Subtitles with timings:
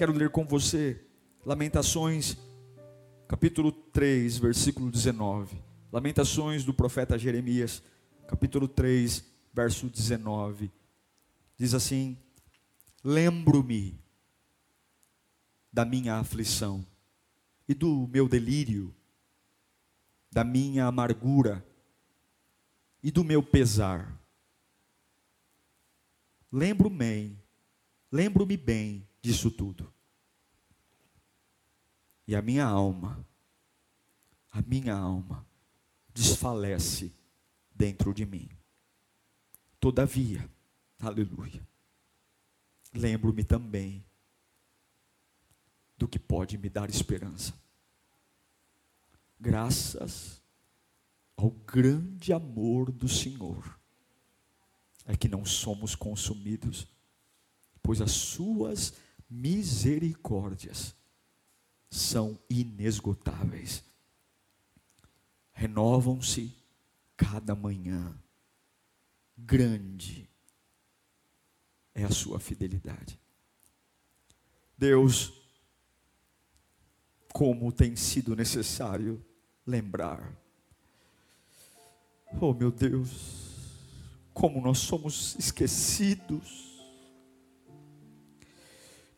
[0.00, 0.98] Quero ler com você
[1.44, 2.34] Lamentações,
[3.28, 5.62] capítulo 3, versículo 19.
[5.92, 7.82] Lamentações do profeta Jeremias,
[8.26, 10.72] capítulo 3, verso 19.
[11.54, 12.16] Diz assim:
[13.04, 14.02] Lembro-me
[15.70, 16.82] da minha aflição
[17.68, 18.94] e do meu delírio,
[20.32, 21.62] da minha amargura
[23.02, 24.18] e do meu pesar.
[26.50, 27.36] Lembro-me,
[28.10, 29.92] lembro-me bem disso tudo.
[32.26, 33.26] E a minha alma,
[34.50, 35.46] a minha alma,
[36.12, 37.12] desfalece
[37.74, 38.48] dentro de mim.
[39.78, 40.48] Todavia,
[40.98, 41.66] aleluia,
[42.92, 44.04] lembro-me também
[45.96, 47.54] do que pode me dar esperança.
[49.38, 50.40] Graças
[51.36, 53.78] ao grande amor do Senhor,
[55.06, 56.86] é que não somos consumidos,
[57.82, 58.92] pois as suas
[59.30, 60.96] misericórdias
[61.88, 63.84] são inesgotáveis.
[65.52, 66.52] Renovam-se
[67.16, 68.14] cada manhã.
[69.36, 70.28] Grande
[71.94, 73.18] é a sua fidelidade.
[74.76, 75.32] Deus,
[77.32, 79.24] como tem sido necessário
[79.66, 80.34] lembrar.
[82.40, 83.10] Oh meu Deus,
[84.32, 86.69] como nós somos esquecidos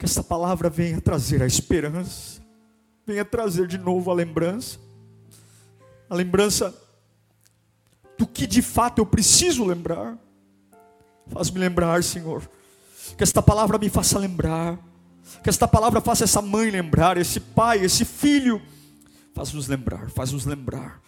[0.03, 2.43] que essa palavra venha trazer a esperança,
[3.07, 4.77] venha trazer de novo a lembrança,
[6.11, 6.75] a lembrança
[8.19, 10.19] do que de fato eu preciso lembrar.
[11.29, 12.43] Faz-me lembrar, Senhor,
[13.17, 14.77] que esta palavra me faça lembrar,
[15.41, 18.61] que esta palavra faça essa mãe lembrar, esse pai, esse filho,
[19.33, 21.01] faz-nos lembrar, faz-nos lembrar,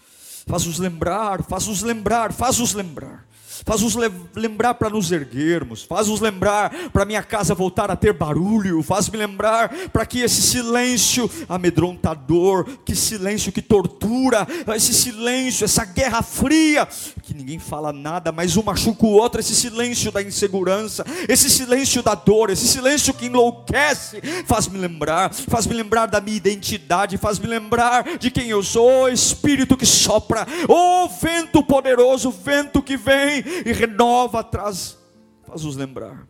[0.46, 3.26] faz-nos lembrar, faz-nos lembrar, faz-nos lembrar
[3.64, 3.94] faz-nos
[4.34, 9.68] lembrar para nos erguermos, faz-nos lembrar para minha casa voltar a ter barulho, faz-me lembrar
[9.92, 16.88] para que esse silêncio amedrontador, que silêncio que tortura, esse silêncio, essa guerra fria,
[17.22, 22.02] que ninguém fala nada, mas um machuca o outro, esse silêncio da insegurança, esse silêncio
[22.02, 28.18] da dor, esse silêncio que enlouquece, faz-me lembrar, faz-me lembrar da minha identidade, faz-me lembrar
[28.18, 34.42] de quem eu sou, Espírito que sopra, o vento poderoso, vento que vem e renova,
[34.42, 34.98] traz,
[35.44, 36.26] faz-nos lembrar,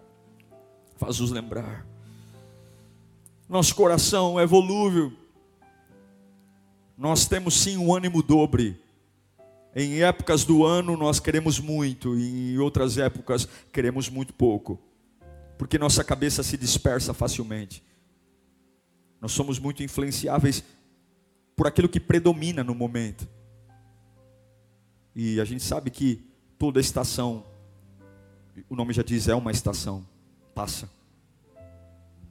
[0.96, 1.86] faz-nos lembrar.
[3.48, 5.12] Nosso coração é volúvel,
[6.96, 8.80] nós temos sim um ânimo dobre.
[9.76, 14.78] Em épocas do ano nós queremos muito, e em outras épocas queremos muito pouco,
[15.58, 17.82] porque nossa cabeça se dispersa facilmente.
[19.20, 20.62] Nós somos muito influenciáveis
[21.56, 23.28] por aquilo que predomina no momento.
[25.14, 26.24] E a gente sabe que
[26.58, 27.44] toda estação,
[28.68, 30.04] o nome já diz, é uma estação,
[30.54, 30.88] passa.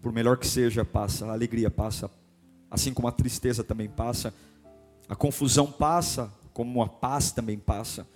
[0.02, 2.10] Por melhor que seja, passa, a alegria passa,
[2.70, 4.34] assim como a tristeza também passa,
[5.08, 8.08] a confusão passa, como a paz também passa.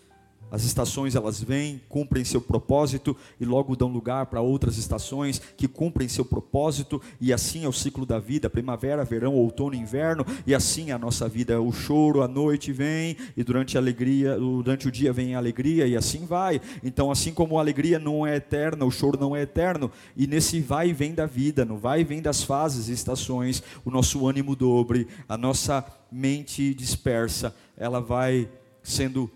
[0.49, 5.67] As estações elas vêm, cumprem seu propósito e logo dão lugar para outras estações que
[5.67, 7.01] cumprem seu propósito.
[7.19, 10.25] E assim é o ciclo da vida, primavera, verão, outono, inverno.
[10.45, 14.37] E assim é a nossa vida, o choro, a noite vem e durante a alegria,
[14.37, 16.61] durante o dia vem a alegria e assim vai.
[16.81, 19.91] Então assim como a alegria não é eterna, o choro não é eterno.
[20.15, 23.61] E nesse vai e vem da vida, no vai e vem das fases e estações,
[23.83, 28.49] o nosso ânimo dobre, a nossa mente dispersa, ela vai
[28.81, 29.29] sendo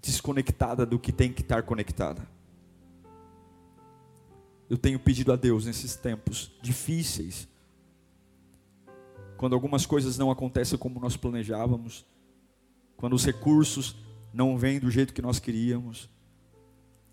[0.00, 2.28] desconectada do que tem que estar conectada.
[4.68, 7.48] Eu tenho pedido a Deus nesses tempos difíceis,
[9.36, 12.04] quando algumas coisas não acontecem como nós planejávamos,
[12.96, 13.96] quando os recursos
[14.32, 16.10] não vêm do jeito que nós queríamos,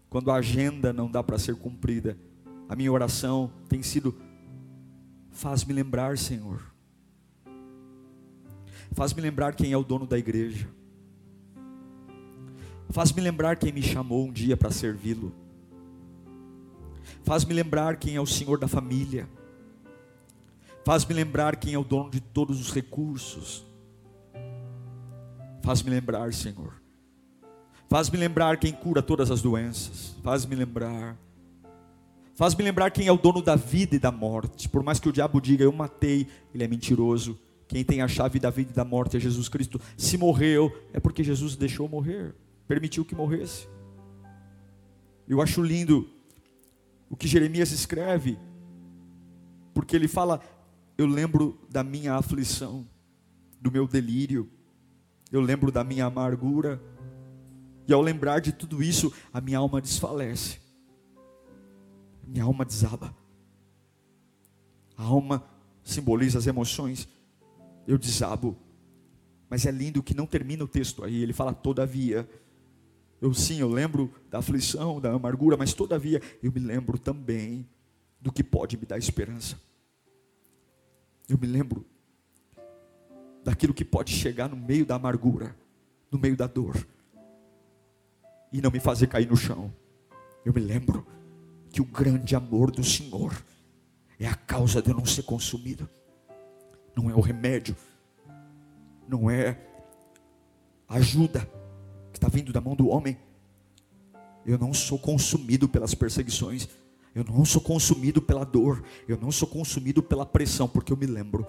[0.09, 2.17] quando a agenda não dá para ser cumprida,
[2.67, 4.15] a minha oração tem sido:
[5.29, 6.61] faz-me lembrar, Senhor,
[8.91, 10.67] faz-me lembrar quem é o dono da igreja.
[12.95, 15.35] Faz-me lembrar quem me chamou um dia para servi-lo.
[17.25, 19.27] Faz-me lembrar quem é o Senhor da família.
[20.85, 23.65] Faz-me lembrar quem é o dono de todos os recursos.
[25.61, 26.81] Faz-me lembrar, Senhor.
[27.89, 30.15] Faz-me lembrar quem cura todas as doenças.
[30.23, 31.17] Faz-me lembrar.
[32.33, 34.69] Faz-me lembrar quem é o dono da vida e da morte.
[34.69, 37.37] Por mais que o diabo diga, eu matei, ele é mentiroso.
[37.67, 39.81] Quem tem a chave da vida e da morte é Jesus Cristo.
[39.97, 42.33] Se morreu, é porque Jesus deixou morrer,
[42.67, 43.67] permitiu que morresse.
[45.27, 46.09] Eu acho lindo
[47.09, 48.37] o que Jeremias escreve,
[49.73, 50.41] porque ele fala:
[50.97, 52.87] Eu lembro da minha aflição,
[53.59, 54.49] do meu delírio,
[55.31, 56.81] eu lembro da minha amargura,
[57.87, 60.59] e ao lembrar de tudo isso, a minha alma desfalece,
[62.27, 63.15] minha alma desaba.
[64.97, 65.43] A alma
[65.83, 67.07] simboliza as emoções,
[67.87, 68.57] eu desabo.
[69.49, 72.27] Mas é lindo que não termina o texto aí, ele fala todavia.
[73.21, 77.67] Eu sim, eu lembro da aflição, da amargura, mas todavia eu me lembro também
[78.19, 79.59] do que pode me dar esperança.
[81.27, 81.85] Eu me lembro
[83.43, 85.55] daquilo que pode chegar no meio da amargura,
[86.11, 86.75] no meio da dor,
[88.51, 89.73] e não me fazer cair no chão.
[90.43, 91.05] Eu me lembro
[91.71, 93.35] que o grande amor do Senhor
[94.19, 95.89] é a causa de eu não ser consumido,
[96.95, 97.75] não é o remédio,
[99.07, 99.59] não é
[100.87, 101.47] ajuda
[102.15, 103.17] que está vindo da mão do homem.
[104.45, 106.69] Eu não sou consumido pelas perseguições,
[107.13, 111.05] eu não sou consumido pela dor, eu não sou consumido pela pressão, porque eu me
[111.05, 111.45] lembro,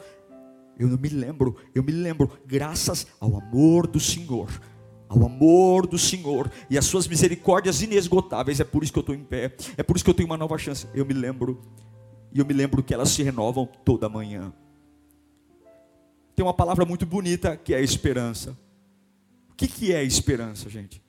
[0.77, 4.49] eu não me lembro, eu me lembro, graças ao amor do Senhor,
[5.09, 9.15] ao amor do Senhor e às suas misericórdias inesgotáveis, é por isso que eu estou
[9.15, 10.89] em pé, é por isso que eu tenho uma nova chance.
[10.93, 11.63] Eu me lembro,
[12.33, 14.53] e eu me lembro que elas se renovam toda manhã.
[16.35, 18.66] Tem uma palavra muito bonita que é a esperança.
[19.57, 21.03] O que, que é esperança, gente?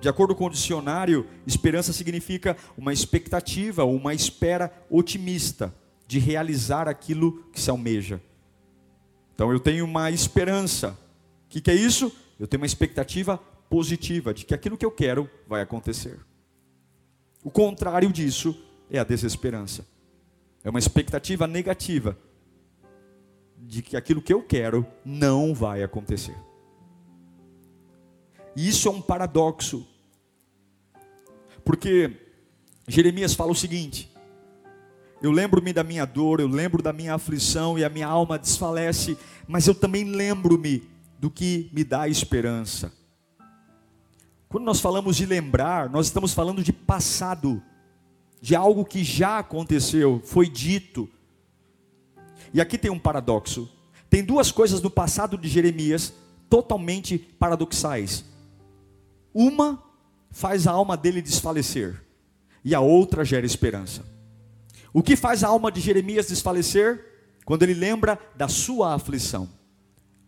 [0.00, 5.74] De acordo com o dicionário, esperança significa uma expectativa uma espera otimista
[6.06, 8.18] de realizar aquilo que se almeja.
[9.34, 10.98] Então eu tenho uma esperança.
[11.44, 12.10] O que, que é isso?
[12.38, 13.36] Eu tenho uma expectativa
[13.68, 16.18] positiva de que aquilo que eu quero vai acontecer.
[17.44, 18.58] O contrário disso
[18.90, 19.86] é a desesperança.
[20.64, 22.16] É uma expectativa negativa
[23.58, 26.34] de que aquilo que eu quero não vai acontecer.
[28.56, 29.86] E isso é um paradoxo.
[31.64, 32.16] Porque
[32.88, 34.10] Jeremias fala o seguinte:
[35.22, 39.16] Eu lembro-me da minha dor, eu lembro da minha aflição e a minha alma desfalece,
[39.46, 40.88] mas eu também lembro-me
[41.18, 42.92] do que me dá esperança.
[44.48, 47.62] Quando nós falamos de lembrar, nós estamos falando de passado,
[48.40, 51.08] de algo que já aconteceu, foi dito.
[52.52, 53.70] E aqui tem um paradoxo.
[54.08, 56.12] Tem duas coisas no passado de Jeremias
[56.48, 58.24] totalmente paradoxais.
[59.32, 59.82] Uma
[60.30, 62.02] faz a alma dele desfalecer,
[62.64, 64.04] e a outra gera esperança.
[64.92, 67.06] O que faz a alma de Jeremias desfalecer?
[67.44, 69.48] Quando ele lembra da sua aflição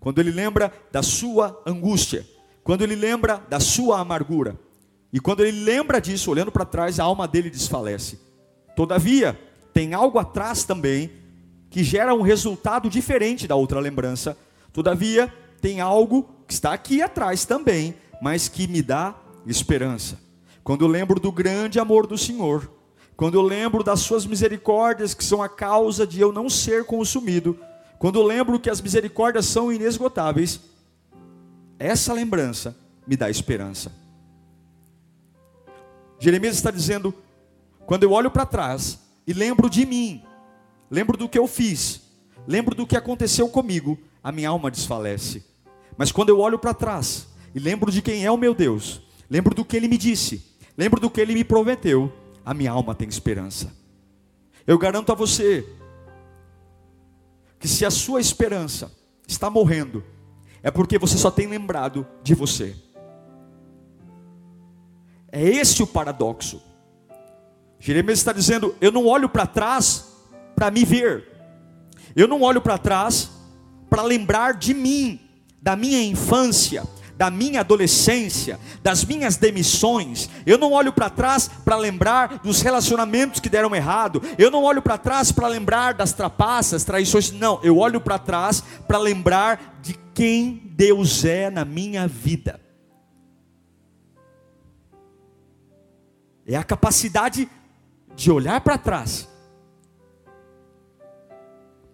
[0.02, 2.26] quando ele lembra da sua angústia,
[2.64, 4.58] quando ele lembra da sua amargura.
[5.12, 8.18] E quando ele lembra disso, olhando para trás, a alma dele desfalece.
[8.74, 9.38] Todavia,
[9.72, 11.12] tem algo atrás também
[11.70, 14.36] que gera um resultado diferente da outra lembrança.
[14.72, 20.16] Todavia, tem algo que está aqui atrás também, mas que me dá esperança.
[20.62, 22.70] Quando eu lembro do grande amor do Senhor,
[23.16, 27.58] quando eu lembro das suas misericórdias que são a causa de eu não ser consumido,
[27.98, 30.60] quando eu lembro que as misericórdias são inesgotáveis,
[31.80, 32.76] essa lembrança
[33.08, 33.90] me dá esperança.
[36.20, 37.12] Jeremias está dizendo:
[37.84, 40.22] quando eu olho para trás e lembro de mim,
[40.88, 42.02] lembro do que eu fiz,
[42.46, 45.44] lembro do que aconteceu comigo, a minha alma desfalece.
[45.96, 49.54] Mas quando eu olho para trás e lembro de quem é o meu Deus, lembro
[49.54, 52.12] do que ele me disse, lembro do que ele me prometeu,
[52.44, 53.74] a minha alma tem esperança.
[54.66, 55.66] Eu garanto a você
[57.58, 58.92] que se a sua esperança
[59.26, 60.04] está morrendo,
[60.62, 62.76] é porque você só tem lembrado de você.
[65.30, 66.62] É esse o paradoxo.
[67.78, 70.12] Jeremias está dizendo: Eu não olho para trás
[70.54, 71.26] para me ver,
[72.14, 73.30] eu não olho para trás
[73.88, 75.20] para lembrar de mim,
[75.60, 76.84] da minha infância,
[77.22, 80.28] da minha adolescência, das minhas demissões.
[80.44, 84.20] Eu não olho para trás para lembrar dos relacionamentos que deram errado.
[84.36, 87.30] Eu não olho para trás para lembrar das trapaças, traições.
[87.30, 92.60] Não, eu olho para trás para lembrar de quem Deus é na minha vida.
[96.44, 97.48] É a capacidade
[98.16, 99.28] de olhar para trás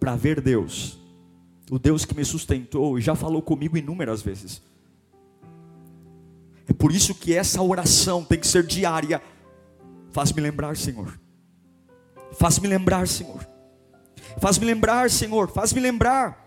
[0.00, 0.98] para ver Deus,
[1.70, 4.66] o Deus que me sustentou e já falou comigo inúmeras vezes.
[6.68, 9.22] É por isso que essa oração tem que ser diária.
[10.12, 11.18] Faz-me lembrar, Senhor.
[12.38, 13.46] Faz-me lembrar, Senhor.
[14.38, 15.50] Faz-me lembrar, Senhor.
[15.50, 16.46] Faz-me lembrar.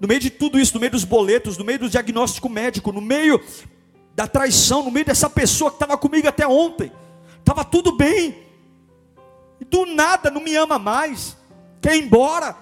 [0.00, 3.00] No meio de tudo isso, no meio dos boletos, no meio do diagnóstico médico, no
[3.00, 3.40] meio
[4.14, 6.90] da traição, no meio dessa pessoa que estava comigo até ontem,
[7.38, 8.44] estava tudo bem.
[9.70, 11.36] do nada não me ama mais,
[11.80, 12.56] quer ir embora,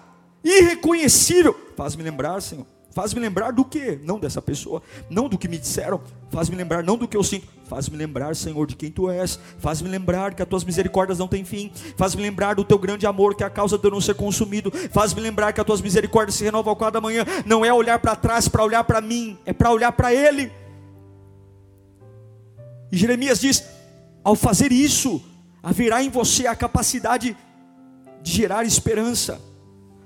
[0.45, 1.73] irreconhecível.
[1.76, 2.67] Faz-me lembrar, Senhor.
[2.95, 3.99] Faz-me lembrar do que?
[4.05, 6.01] Não dessa pessoa, não do que me disseram.
[6.31, 7.49] Faz-me lembrar não do que eu sinto.
[7.65, 9.37] Faz-me lembrar, Senhor, de quem tu és.
[9.59, 11.73] Faz-me lembrar que as tuas misericórdias não têm fim.
[11.97, 14.71] Faz-me lembrar do teu grande amor, que é a causa de eu não ser consumido.
[14.93, 17.25] Faz-me lembrar que as tuas misericórdias se renovam a cada manhã.
[17.45, 20.53] Não é olhar para trás para olhar para mim, é para olhar para Ele.
[22.93, 23.65] E Jeremias diz:
[24.23, 25.21] ao fazer isso,
[25.61, 27.37] haverá em você a capacidade
[28.23, 29.41] de gerar esperança.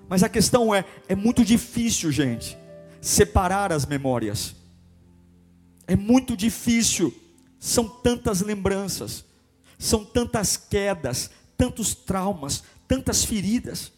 [0.08, 2.57] Mas a questão é: é muito difícil, gente,
[3.00, 4.54] separar as memórias.
[5.86, 7.14] É muito difícil,
[7.58, 9.24] são tantas lembranças,
[9.78, 13.92] são tantas quedas, tantos traumas, tantas feridas.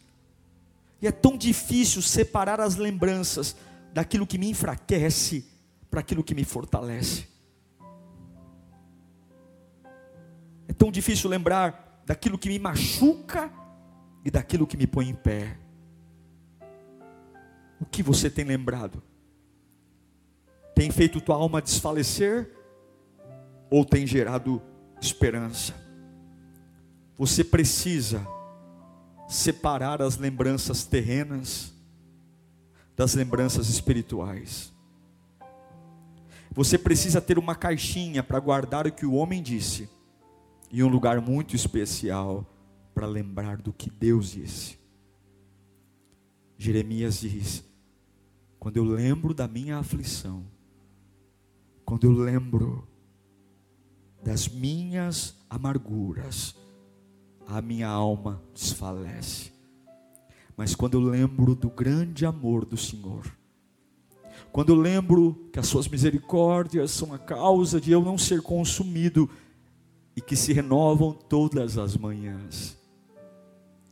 [1.03, 3.57] E é tão difícil separar as lembranças
[3.93, 5.45] daquilo que me enfraquece
[5.91, 7.27] para aquilo que me fortalece.
[10.69, 13.51] É tão difícil lembrar daquilo que me machuca
[14.25, 15.59] e daquilo que me põe em pé.
[17.81, 19.03] O que você tem lembrado?
[20.75, 22.51] Tem feito tua alma desfalecer
[23.71, 24.61] ou tem gerado
[25.01, 25.75] esperança?
[27.17, 28.27] Você precisa
[29.29, 31.73] separar as lembranças terrenas
[32.97, 34.73] das lembranças espirituais.
[36.51, 39.89] Você precisa ter uma caixinha para guardar o que o homem disse
[40.71, 42.45] e um lugar muito especial
[42.95, 44.79] para lembrar do que Deus disse.
[46.59, 47.70] Jeremias diz:
[48.61, 50.45] quando eu lembro da minha aflição,
[51.83, 52.87] quando eu lembro
[54.23, 56.55] das minhas amarguras,
[57.47, 59.51] a minha alma desfalece.
[60.59, 63.35] Mas quando eu lembro do grande amor do Senhor,
[64.53, 69.29] quando eu lembro que as suas misericórdias são a causa de eu não ser consumido
[70.15, 72.77] e que se renovam todas as manhãs,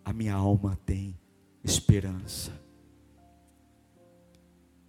[0.04, 1.18] a minha alma tem
[1.64, 2.67] esperança.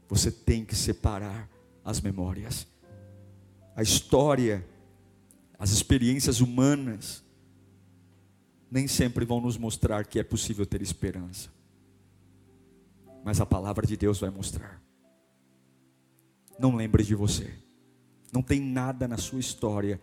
[0.09, 1.47] Você tem que separar
[1.85, 2.67] as memórias.
[3.75, 4.67] A história,
[5.57, 7.23] as experiências humanas,
[8.69, 11.49] nem sempre vão nos mostrar que é possível ter esperança.
[13.23, 14.81] Mas a palavra de Deus vai mostrar.
[16.57, 17.53] Não lembre de você.
[18.33, 20.01] Não tem nada na sua história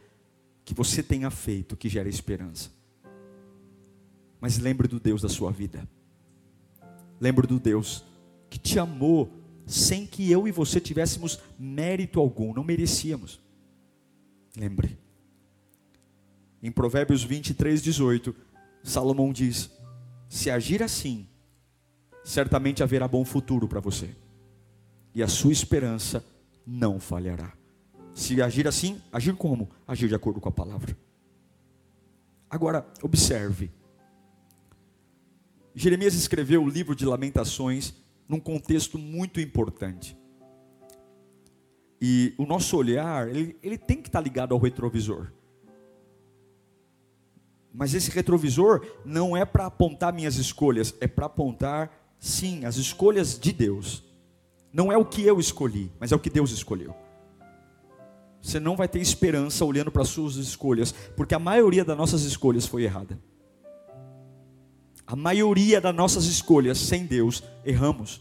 [0.65, 2.71] que você tenha feito que gera esperança.
[4.41, 5.89] Mas lembre do Deus da sua vida.
[7.21, 8.05] Lembre do Deus
[8.49, 13.41] que te amou sem que eu e você tivéssemos mérito algum, não merecíamos.
[14.57, 14.97] Lembre.
[16.63, 18.35] Em Provérbios 23, 18,
[18.83, 19.71] Salomão diz:
[20.29, 21.29] Se agir assim,
[22.25, 24.15] certamente haverá bom futuro para você,
[25.13, 26.25] e a sua esperança
[26.65, 27.53] não falhará.
[28.15, 29.69] Se agir assim, agir como?
[29.87, 30.97] Agir de acordo com a palavra.
[32.49, 33.71] Agora, observe.
[35.75, 37.93] Jeremias escreveu o livro de Lamentações
[38.29, 40.17] num contexto muito importante.
[42.01, 45.33] E o nosso olhar, ele, ele tem que estar ligado ao retrovisor.
[47.73, 53.39] Mas esse retrovisor não é para apontar minhas escolhas, é para apontar, sim, as escolhas
[53.39, 54.05] de Deus.
[54.73, 56.95] Não é o que eu escolhi, mas é o que Deus escolheu
[58.47, 62.23] você não vai ter esperança olhando para as suas escolhas, porque a maioria das nossas
[62.23, 63.19] escolhas foi errada.
[65.07, 68.21] A maioria das nossas escolhas sem Deus, erramos.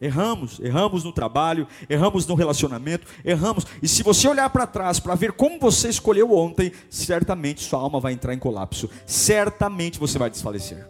[0.00, 3.64] Erramos, erramos no trabalho, erramos no relacionamento, erramos.
[3.80, 8.00] E se você olhar para trás para ver como você escolheu ontem, certamente sua alma
[8.00, 8.90] vai entrar em colapso.
[9.06, 10.86] Certamente você vai desfalecer.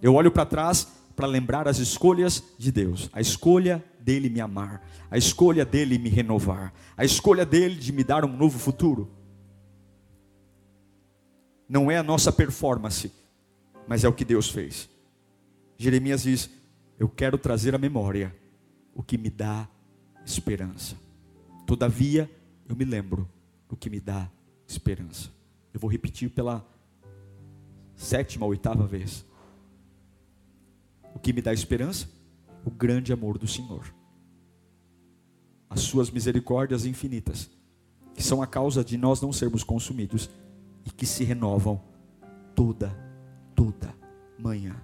[0.00, 3.10] Eu olho para trás para lembrar as escolhas de Deus.
[3.12, 8.04] A escolha dele me amar, a escolha dele me renovar, a escolha dele de me
[8.04, 9.10] dar um novo futuro.
[11.68, 13.10] Não é a nossa performance,
[13.86, 14.88] mas é o que Deus fez.
[15.78, 16.50] Jeremias diz:
[16.98, 18.34] Eu quero trazer à memória
[18.94, 19.68] o que me dá
[20.24, 20.96] esperança.
[21.66, 22.30] Todavia,
[22.68, 23.28] eu me lembro
[23.68, 24.30] do que me dá
[24.66, 25.30] esperança.
[25.72, 26.66] Eu vou repetir pela
[27.94, 29.24] sétima, oitava vez.
[31.14, 32.08] O que me dá esperança?
[32.64, 33.94] O grande amor do Senhor
[35.68, 37.50] as suas misericórdias infinitas,
[38.14, 40.30] que são a causa de nós não sermos consumidos
[40.84, 41.82] e que se renovam
[42.54, 42.96] toda,
[43.56, 43.92] toda
[44.38, 44.76] manhã.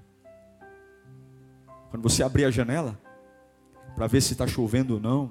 [1.90, 2.98] Quando você abrir a janela,
[3.94, 5.30] para ver se está chovendo ou não,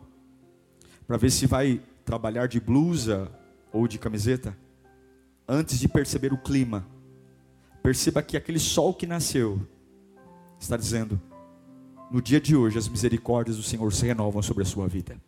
[1.05, 3.29] para ver se vai trabalhar de blusa
[3.73, 4.55] ou de camiseta,
[5.45, 6.87] antes de perceber o clima,
[7.83, 9.59] perceba que aquele sol que nasceu
[10.57, 11.19] está dizendo:
[12.09, 15.19] no dia de hoje as misericórdias do Senhor se renovam sobre a sua vida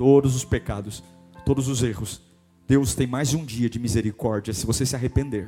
[0.00, 1.04] todos os pecados,
[1.44, 2.22] todos os erros.
[2.66, 5.46] Deus tem mais um dia de misericórdia se você se arrepender.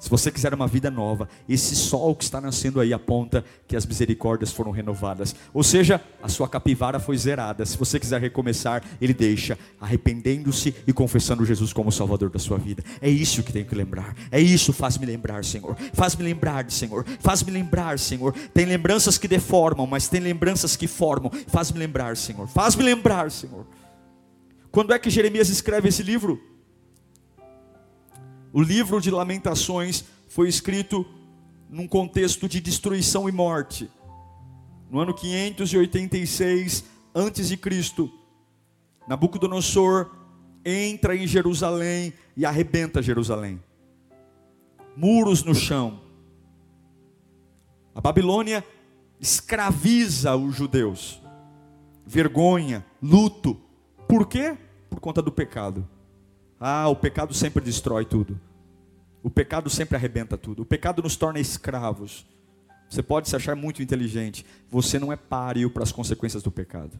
[0.00, 3.84] Se você quiser uma vida nova, esse sol que está nascendo aí aponta que as
[3.84, 5.36] misericórdias foram renovadas.
[5.52, 7.66] Ou seja, a sua capivara foi zerada.
[7.66, 12.82] Se você quiser recomeçar, ele deixa, arrependendo-se e confessando Jesus como Salvador da sua vida.
[13.02, 14.16] É isso que tenho que lembrar.
[14.32, 15.76] É isso, faz-me lembrar, Senhor.
[15.92, 17.04] Faz-me lembrar, Senhor.
[17.20, 18.32] Faz-me lembrar, Senhor.
[18.54, 21.30] Tem lembranças que deformam, mas tem lembranças que formam.
[21.46, 22.48] Faz-me lembrar, Senhor.
[22.48, 23.66] Faz-me lembrar, Senhor.
[24.72, 26.40] Quando é que Jeremias escreve esse livro?
[28.52, 31.06] O livro de Lamentações foi escrito
[31.68, 33.88] num contexto de destruição e morte.
[34.90, 38.10] No ano 586 antes de Cristo,
[39.06, 40.10] Nabucodonosor
[40.64, 43.62] entra em Jerusalém e arrebenta Jerusalém.
[44.96, 46.00] Muros no chão.
[47.94, 48.64] A Babilônia
[49.20, 51.22] escraviza os judeus.
[52.04, 53.60] Vergonha, luto.
[54.08, 54.58] Por quê?
[54.88, 55.88] Por conta do pecado.
[56.60, 58.38] Ah, o pecado sempre destrói tudo.
[59.22, 60.62] O pecado sempre arrebenta tudo.
[60.62, 62.26] O pecado nos torna escravos.
[62.88, 64.44] Você pode se achar muito inteligente.
[64.68, 66.98] Você não é páreo para as consequências do pecado.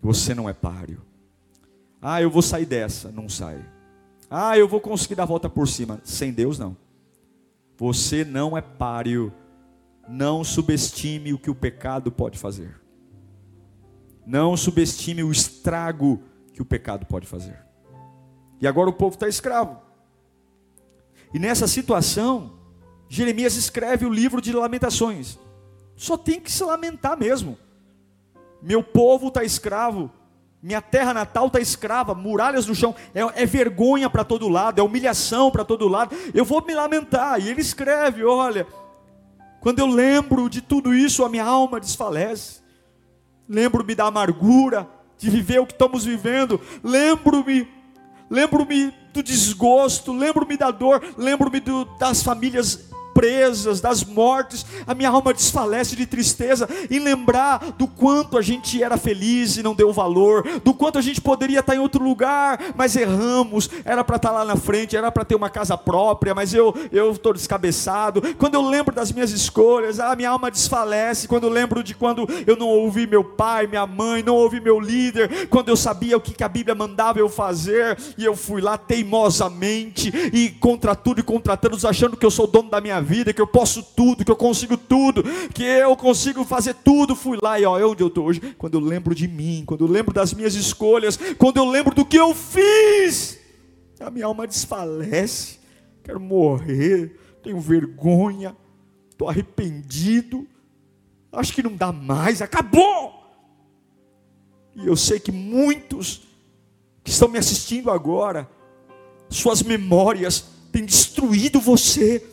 [0.00, 1.02] Você não é páreo.
[2.00, 3.10] Ah, eu vou sair dessa.
[3.10, 3.64] Não sai.
[4.30, 6.00] Ah, eu vou conseguir dar a volta por cima.
[6.04, 6.76] Sem Deus, não.
[7.76, 9.32] Você não é páreo.
[10.08, 12.80] Não subestime o que o pecado pode fazer.
[14.26, 17.67] Não subestime o estrago que o pecado pode fazer.
[18.60, 19.80] E agora o povo está escravo.
[21.32, 22.52] E nessa situação,
[23.08, 25.38] Jeremias escreve o livro de Lamentações.
[25.96, 27.58] Só tem que se lamentar mesmo.
[28.62, 30.10] Meu povo está escravo,
[30.60, 34.82] minha terra natal está escrava, muralhas no chão, é, é vergonha para todo lado, é
[34.82, 36.14] humilhação para todo lado.
[36.34, 37.40] Eu vou me lamentar.
[37.40, 38.66] E ele escreve: olha,
[39.60, 42.60] quando eu lembro de tudo isso, a minha alma desfalece.
[43.48, 46.60] Lembro-me da amargura de viver o que estamos vivendo.
[46.82, 47.68] Lembro-me
[48.30, 51.60] lembro-me do desgosto, lembro-me da dor, lembro-me
[51.98, 58.38] das famílias presas, das mortes, a minha alma desfalece de tristeza em lembrar do quanto
[58.38, 61.80] a gente era feliz e não deu valor, do quanto a gente poderia estar em
[61.80, 65.76] outro lugar, mas erramos, era para estar lá na frente, era para ter uma casa
[65.76, 68.22] própria, mas eu eu estou descabeçado.
[68.36, 71.26] Quando eu lembro das minhas escolhas, a minha alma desfalece.
[71.26, 74.78] Quando eu lembro de quando eu não ouvi meu pai, minha mãe, não ouvi meu
[74.78, 78.60] líder, quando eu sabia o que, que a Bíblia mandava eu fazer e eu fui
[78.60, 83.00] lá teimosamente e contra tudo e contra todos, achando que eu sou dono da minha
[83.08, 87.16] vida, que eu posso tudo, que eu consigo tudo, que eu consigo fazer tudo.
[87.16, 88.40] Fui lá e ó, é onde eu estou hoje.
[88.58, 92.04] Quando eu lembro de mim, quando eu lembro das minhas escolhas, quando eu lembro do
[92.04, 93.38] que eu fiz,
[93.98, 95.58] a minha alma desfalece.
[96.04, 98.54] Quero morrer, tenho vergonha,
[99.10, 100.46] estou arrependido.
[101.32, 103.14] Acho que não dá mais, acabou.
[104.76, 106.22] E eu sei que muitos
[107.02, 108.48] que estão me assistindo agora,
[109.28, 112.24] suas memórias têm destruído você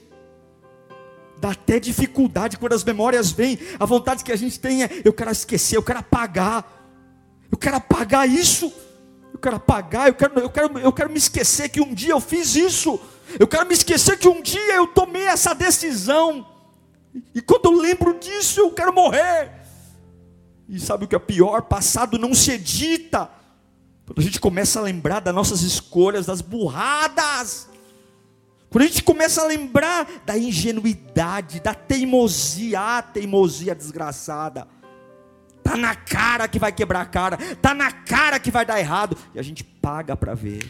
[1.46, 5.14] dá até dificuldade quando as memórias vêm, a vontade que a gente tem é: eu
[5.14, 6.66] quero esquecer, eu quero apagar,
[7.52, 8.74] eu quero apagar isso,
[9.32, 12.20] eu quero apagar, eu quero, eu quero, eu quero me esquecer que um dia eu
[12.20, 13.00] fiz isso,
[13.40, 16.48] eu quero me esquecer que um dia eu tomei essa decisão,
[17.34, 19.52] e quando eu lembro disso, eu quero morrer.
[20.68, 21.62] E sabe o que é pior?
[21.62, 23.30] Passado não se edita.
[24.08, 27.68] Quando a gente começa a lembrar das nossas escolhas, das burradas,
[28.76, 34.68] quando a gente começa a lembrar da ingenuidade, da teimosia, a teimosia desgraçada.
[35.64, 39.18] Tá na cara que vai quebrar a cara, tá na cara que vai dar errado,
[39.34, 40.70] e a gente paga para ver.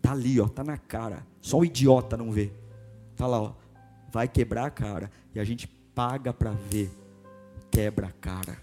[0.00, 1.26] Tá ali, ó, tá na cara.
[1.42, 2.50] Só o idiota não vê.
[3.14, 3.52] Tá lá, ó.
[4.10, 6.90] Vai quebrar a cara e a gente paga para ver.
[7.70, 8.56] Quebra a cara.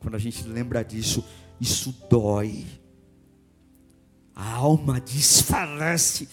[0.00, 1.24] Quando a gente lembra disso,
[1.60, 2.66] isso dói
[4.36, 6.28] a alma desfalece.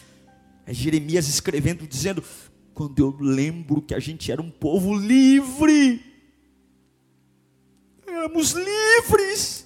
[0.66, 2.22] É Jeremias escrevendo, dizendo:
[2.74, 6.04] quando eu lembro que a gente era um povo livre,
[8.06, 9.66] éramos livres,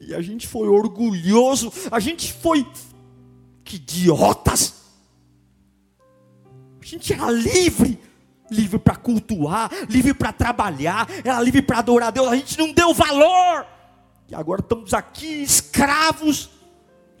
[0.00, 2.66] e a gente foi orgulhoso, a gente foi,
[3.62, 4.74] que idiotas,
[6.80, 7.98] a gente era livre,
[8.50, 12.72] livre para cultuar, livre para trabalhar, era livre para adorar a Deus, a gente não
[12.72, 13.66] deu valor,
[14.34, 16.50] agora estamos aqui escravos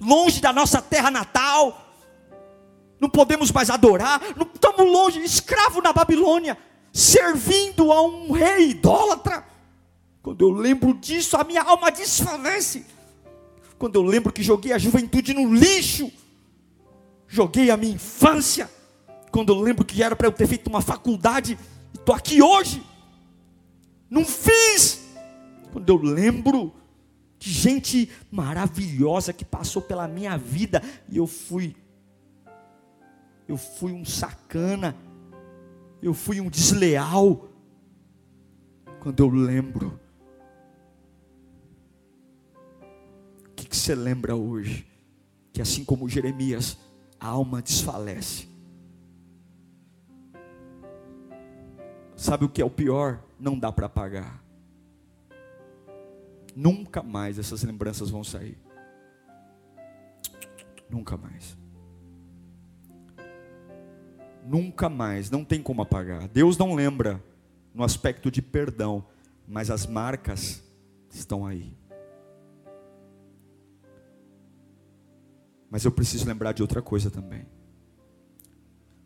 [0.00, 1.80] longe da nossa terra natal,
[3.00, 6.56] não podemos mais adorar, não estamos longe, escravo na Babilônia,
[6.92, 9.44] servindo a um rei idólatra.
[10.22, 12.86] Quando eu lembro disso, a minha alma desfalece.
[13.78, 16.10] Quando eu lembro que joguei a juventude no lixo,
[17.28, 18.70] joguei a minha infância.
[19.30, 21.58] Quando eu lembro que era para eu ter feito uma faculdade,
[21.92, 22.82] estou aqui hoje,
[24.08, 25.02] não fiz.
[25.72, 26.72] Quando eu lembro
[27.50, 31.76] gente maravilhosa que passou pela minha vida e eu fui
[33.46, 34.96] eu fui um sacana,
[36.02, 37.48] eu fui um desleal.
[39.00, 40.00] Quando eu lembro,
[43.46, 44.86] o que, que você lembra hoje?
[45.52, 46.78] Que assim como Jeremias,
[47.20, 48.48] a alma desfalece.
[52.16, 53.22] Sabe o que é o pior?
[53.38, 54.43] Não dá para apagar.
[56.54, 58.58] Nunca mais essas lembranças vão sair.
[60.88, 61.56] Nunca mais.
[64.46, 66.28] Nunca mais, não tem como apagar.
[66.28, 67.22] Deus não lembra
[67.72, 69.04] no aspecto de perdão,
[69.48, 70.62] mas as marcas
[71.10, 71.76] estão aí.
[75.70, 77.46] Mas eu preciso lembrar de outra coisa também.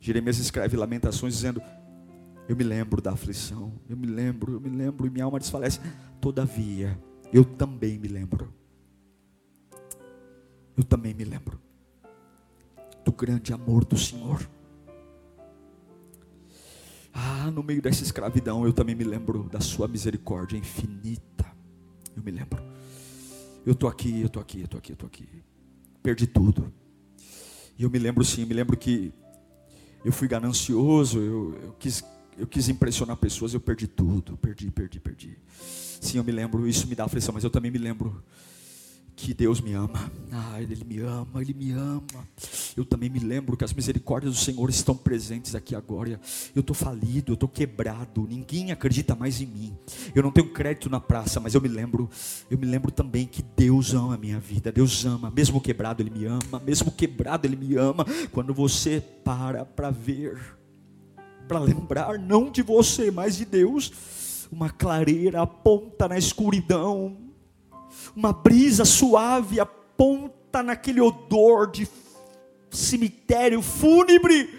[0.01, 1.63] Jeremias escreve Lamentações dizendo:
[2.49, 5.81] Eu me lembro da aflição, eu me lembro, eu me lembro, e minha alma desfalece.
[6.21, 6.99] Todavia,
[7.33, 8.53] eu também me lembro.
[10.77, 11.61] Eu também me lembro
[13.05, 14.49] do grande amor do Senhor.
[17.13, 21.47] Ah, no meio dessa escravidão, eu também me lembro da Sua misericórdia infinita.
[22.17, 22.63] Eu me lembro.
[23.67, 25.29] Eu estou aqui, eu estou aqui, eu estou aqui, eu estou aqui.
[26.03, 26.73] Perdi tudo.
[27.77, 29.13] E eu me lembro sim, eu me lembro que
[30.05, 32.05] eu fui ganancioso, eu, eu, quis,
[32.39, 34.37] eu quis impressionar pessoas, eu perdi tudo.
[34.37, 35.37] Perdi, perdi, perdi.
[36.01, 38.23] Sim, eu me lembro, isso me dá aflição, mas eu também me lembro
[39.19, 40.11] que Deus me ama.
[40.31, 42.01] Ah, Ele me ama, Ele me ama.
[42.77, 46.21] Eu também me lembro que as misericórdias do Senhor estão presentes aqui agora.
[46.55, 48.29] Eu estou falido, eu estou quebrado.
[48.29, 49.77] Ninguém acredita mais em mim.
[50.15, 52.09] Eu não tenho crédito na praça, mas eu me lembro,
[52.49, 54.71] eu me lembro também que Deus ama a minha vida.
[54.71, 58.07] Deus ama, mesmo quebrado Ele me ama, mesmo quebrado Ele me ama.
[58.31, 60.39] Quando você para para ver,
[61.49, 64.47] para lembrar não de você, mas de Deus.
[64.53, 67.17] Uma clareira aponta na escuridão,
[68.15, 71.89] uma brisa suave aponta naquele odor de
[72.71, 74.59] cemitério fúnebre,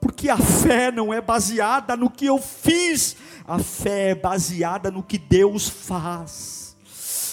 [0.00, 5.02] porque a fé não é baseada no que eu fiz, a fé é baseada no
[5.02, 6.61] que Deus faz.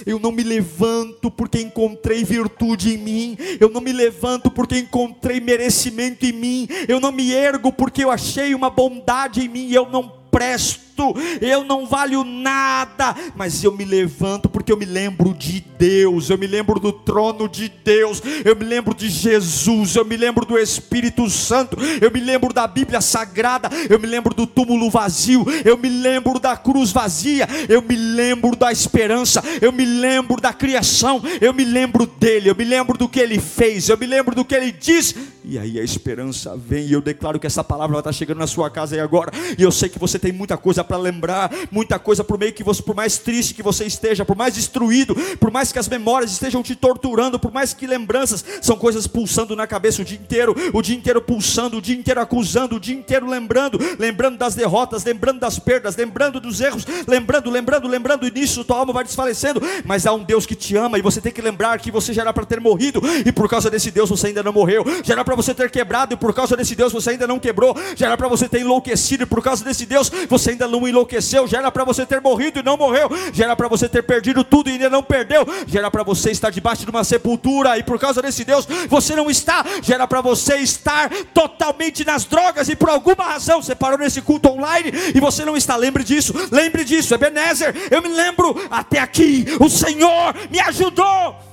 [0.06, 3.38] Eu não me levanto porque encontrei virtude em mim.
[3.60, 6.68] Eu não me levanto porque encontrei merecimento em mim.
[6.88, 9.72] Eu não me ergo porque eu achei uma bondade em mim.
[9.72, 15.34] Eu não presto, eu não valho nada, mas eu me levanto porque eu me lembro
[15.34, 20.04] de Deus, eu me lembro do trono de Deus, eu me lembro de Jesus, eu
[20.04, 24.46] me lembro do Espírito Santo, eu me lembro da Bíblia Sagrada, eu me lembro do
[24.46, 29.86] túmulo vazio, eu me lembro da cruz vazia, eu me lembro da esperança, eu me
[29.86, 33.98] lembro da criação, eu me lembro dele, eu me lembro do que ele fez, eu
[33.98, 35.16] me lembro do que ele disse,
[35.46, 38.70] e aí a esperança vem, e eu declaro que essa palavra estar chegando na sua
[38.70, 42.38] casa aí agora, e eu sei que tem muita coisa para lembrar, muita coisa por
[42.38, 45.80] meio que você, por mais triste que você esteja, por mais destruído, por mais que
[45.80, 50.06] as memórias estejam te torturando, por mais que lembranças são coisas pulsando na cabeça o
[50.06, 54.38] dia inteiro, o dia inteiro pulsando, o dia inteiro acusando, o dia inteiro lembrando, lembrando
[54.38, 58.94] das derrotas, lembrando das perdas, lembrando dos erros, lembrando, lembrando, lembrando, e nisso tua alma
[58.94, 61.92] vai desfalecendo, mas há um Deus que te ama e você tem que lembrar que
[61.92, 64.84] você já era para ter morrido e por causa desse Deus você ainda não morreu,
[65.04, 67.76] já era para você ter quebrado e por causa desse Deus você ainda não quebrou,
[67.96, 71.48] já era para você ter enlouquecido e por causa desse Deus você ainda não enlouqueceu,
[71.48, 74.44] já era para você ter morrido e não morreu, já era para você ter perdido
[74.44, 77.84] tudo e ainda não perdeu, já era para você estar debaixo de uma sepultura e
[77.84, 82.70] por causa desse Deus você não está, já era para você estar totalmente nas drogas
[82.70, 86.34] e por alguma razão você parou nesse culto online e você não está, lembre disso,
[86.52, 91.50] lembre disso, Ebenezer, eu me lembro até aqui, o Senhor me ajudou.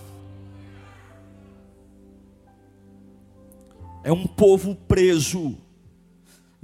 [4.06, 5.58] É um povo preso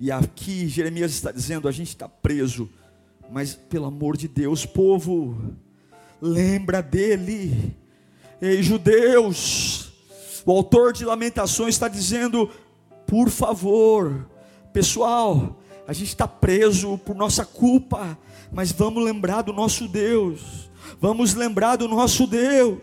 [0.03, 2.69] e aqui Jeremias está dizendo: a gente está preso,
[3.31, 5.55] mas pelo amor de Deus, povo,
[6.21, 7.77] lembra dele.
[8.41, 9.93] Ei, judeus,
[10.45, 12.51] o autor de Lamentações está dizendo:
[13.07, 14.29] por favor,
[14.73, 18.19] pessoal, a gente está preso por nossa culpa,
[18.51, 20.69] mas vamos lembrar do nosso Deus,
[21.01, 22.79] vamos lembrar do nosso Deus.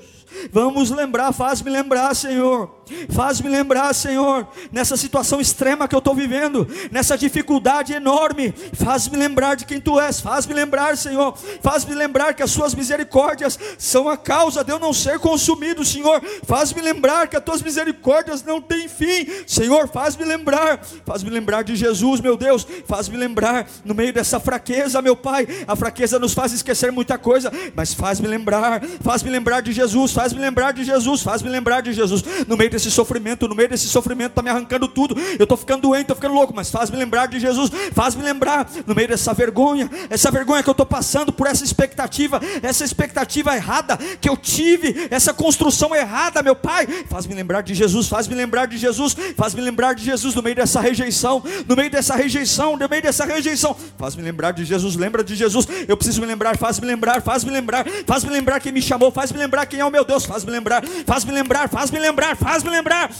[0.51, 2.79] Vamos lembrar, faz-me lembrar, Senhor.
[3.09, 8.53] Faz-me lembrar, Senhor, nessa situação extrema que eu estou vivendo, nessa dificuldade enorme.
[8.73, 10.19] Faz-me lembrar de quem Tu és.
[10.19, 11.37] Faz-me lembrar, Senhor.
[11.61, 16.21] Faz-me lembrar que as Suas misericórdias são a causa de eu não ser consumido, Senhor.
[16.43, 19.87] Faz-me lembrar que as Tuas misericórdias não têm fim, Senhor.
[19.87, 20.83] Faz-me lembrar.
[21.05, 22.65] Faz-me lembrar de Jesus, meu Deus.
[22.87, 25.47] Faz-me lembrar no meio dessa fraqueza, meu Pai.
[25.67, 30.11] A fraqueza nos faz esquecer muita coisa, mas mas faz-me lembrar, faz-me lembrar de Jesus,
[30.11, 32.23] faz-me lembrar de Jesus, faz-me lembrar de Jesus.
[32.47, 35.15] No meio desse sofrimento, no meio desse sofrimento, está me arrancando tudo.
[35.37, 38.93] Eu estou ficando doente, estou ficando louco, mas faz-me lembrar de Jesus, faz-me lembrar, no
[38.93, 43.97] meio dessa vergonha, essa vergonha que eu estou passando por essa expectativa, essa expectativa errada
[44.19, 48.77] que eu tive, essa construção errada, meu Pai, faz-me lembrar de Jesus, faz-me lembrar de
[48.77, 53.01] Jesus, faz-me lembrar de Jesus no meio dessa rejeição, no meio dessa rejeição, no meio
[53.01, 57.21] dessa rejeição, faz-me lembrar de Jesus, lembra de Jesus, eu preciso me lembrar, faz-me lembrar,
[57.21, 60.51] faz-me lembrar, faz-me lembrar quem me chamou, faz-me lembrar quem é o meu Deus, faz-me
[60.51, 63.11] lembrar, faz-me lembrar, faz-me lembrar, faz-me lembrar,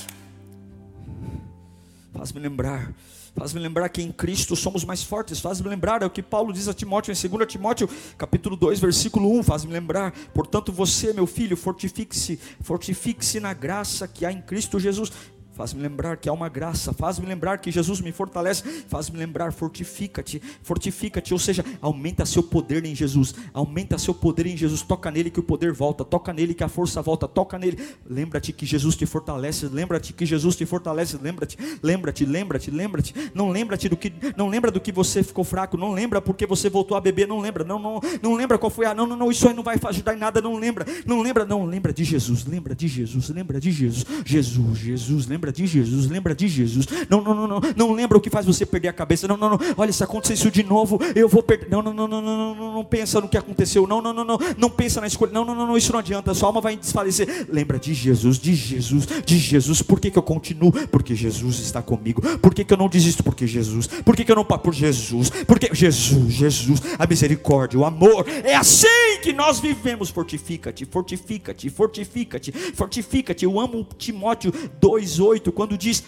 [2.13, 2.93] faz-me lembrar.
[3.35, 5.39] Faz-me lembrar que em Cristo somos mais fortes.
[5.39, 9.31] Faz-me lembrar, é o que Paulo diz a Timóteo em 2 Timóteo, capítulo 2, versículo
[9.39, 9.43] 1.
[9.43, 15.11] Faz-me lembrar, portanto, você, meu filho, fortifique-se, fortifique-se na graça que há em Cristo Jesus.
[15.59, 20.41] Faz-me lembrar que há uma graça, faz-me lembrar que Jesus me fortalece, faz-me lembrar, fortifica-te,
[20.63, 25.29] fortifica-te, ou seja, aumenta seu poder em Jesus, aumenta seu poder em Jesus, toca nele
[25.29, 27.77] que o poder volta, toca nele que a força volta, toca nele.
[28.09, 33.13] Lembra-te que Jesus te fortalece, lembra-te que Jesus te fortalece, lembra-te, lembra-te, lembra-te, lembra-te.
[33.33, 36.69] Não lembra-te do que, não lembra do que você ficou fraco, não lembra porque você
[36.69, 39.29] voltou a beber, não lembra, não, não, não lembra qual foi a, não, não, não,
[39.29, 42.45] isso aí não vai ajudar em nada, não lembra, não lembra, não lembra de Jesus,
[42.45, 46.85] lembra de Jesus, lembra de Jesus, Jesus, Jesus, lembra lembra de Jesus, lembra de Jesus.
[47.09, 49.27] Não, não, não, não, não lembra o que faz você perder a cabeça.
[49.27, 49.59] Não, não, não.
[49.77, 51.69] Olha, se acontecer isso de novo, eu vou perder.
[51.69, 53.87] Não, não, não, não, não, não, não pensa no que aconteceu.
[53.87, 55.31] Não, não, não, não, não pensa na escolha.
[55.31, 56.33] Não, não, não, não, isso não adianta.
[56.33, 57.47] Sua alma vai desfalecer.
[57.49, 59.81] Lembra de Jesus, de Jesus, de Jesus.
[59.81, 60.71] Por que, que eu continuo?
[60.87, 62.21] Porque Jesus está comigo.
[62.39, 63.23] Por que, que eu não desisto?
[63.23, 63.87] Porque Jesus.
[63.87, 64.61] Por que, que eu não paro?
[64.61, 65.29] Por Jesus.
[65.47, 68.25] Porque Jesus, Jesus, a misericórdia, o amor.
[68.43, 68.87] É assim
[69.21, 70.09] que nós vivemos.
[70.09, 73.45] Fortifica-te, fortifica-te, fortifica-te, fortifica-te.
[73.45, 76.03] Eu amo Timóteo 2,8 quando diz: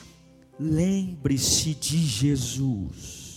[0.60, 3.31] lembre-se de Jesus.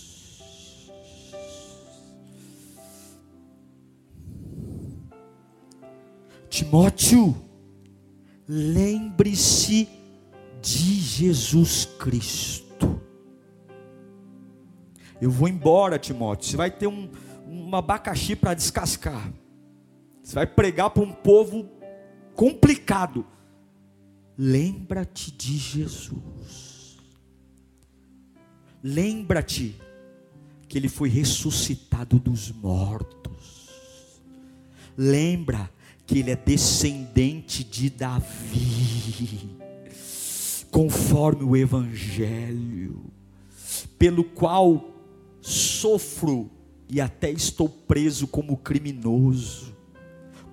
[6.49, 7.35] Timóteo,
[8.47, 9.89] lembre-se
[10.61, 13.01] de Jesus Cristo.
[15.19, 16.49] Eu vou embora, Timóteo.
[16.49, 17.09] Você vai ter um,
[17.45, 19.33] um abacaxi para descascar.
[20.23, 21.69] Você vai pregar para um povo
[22.33, 23.25] complicado.
[24.37, 26.97] Lembra-te de Jesus.
[28.83, 29.75] Lembra-te
[30.67, 33.69] que ele foi ressuscitado dos mortos.
[34.97, 35.71] Lembra
[36.05, 39.57] que ele é descendente de Davi,
[40.69, 43.05] conforme o Evangelho,
[43.97, 44.93] pelo qual
[45.41, 46.51] sofro
[46.89, 49.75] e até estou preso como criminoso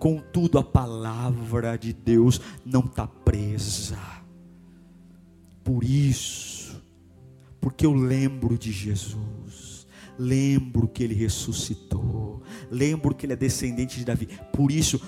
[0.02, 3.98] Contudo, a palavra de Deus não está presa.
[5.64, 6.82] Por isso,
[7.58, 9.86] porque eu lembro de Jesus,
[10.18, 14.28] lembro que ele ressuscitou, lembro que ele é descendente de Davi.
[14.52, 15.00] Por isso,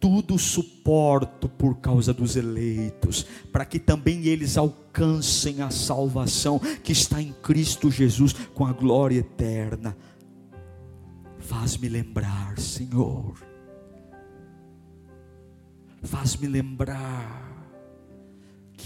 [0.00, 7.20] tudo suporto por causa dos eleitos, para que também eles alcancem a salvação que está
[7.20, 9.94] em Cristo Jesus com a glória eterna.
[11.40, 13.48] Faz-me lembrar, Senhor
[16.02, 17.47] faz-me lembrar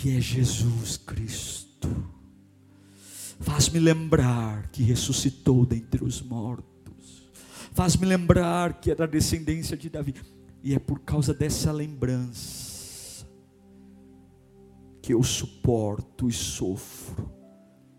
[0.02, 1.88] que é Jesus Cristo.
[3.38, 7.30] Faz-me lembrar que ressuscitou dentre os mortos.
[7.72, 10.16] Faz-me lembrar que é da descendência de Davi.
[10.60, 13.24] E é por causa dessa lembrança
[15.00, 17.32] que eu suporto e sofro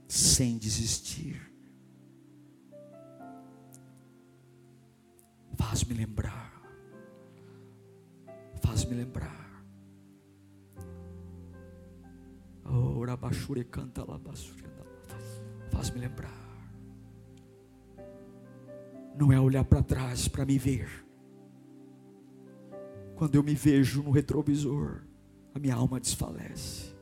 [0.06, 1.42] sem desistir.
[5.56, 6.52] Faz-me lembrar
[8.62, 9.42] faz-me lembrar.
[15.70, 16.32] Faz-me lembrar.
[19.16, 21.06] Não é olhar para trás para me ver.
[23.16, 25.02] Quando eu me vejo no retrovisor,
[25.54, 26.96] a minha alma desfalece.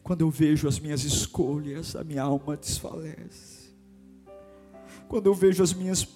[0.00, 3.74] Quando eu vejo as minhas escolhas, a minha alma desfalece.
[5.08, 6.06] Quando eu vejo as minhas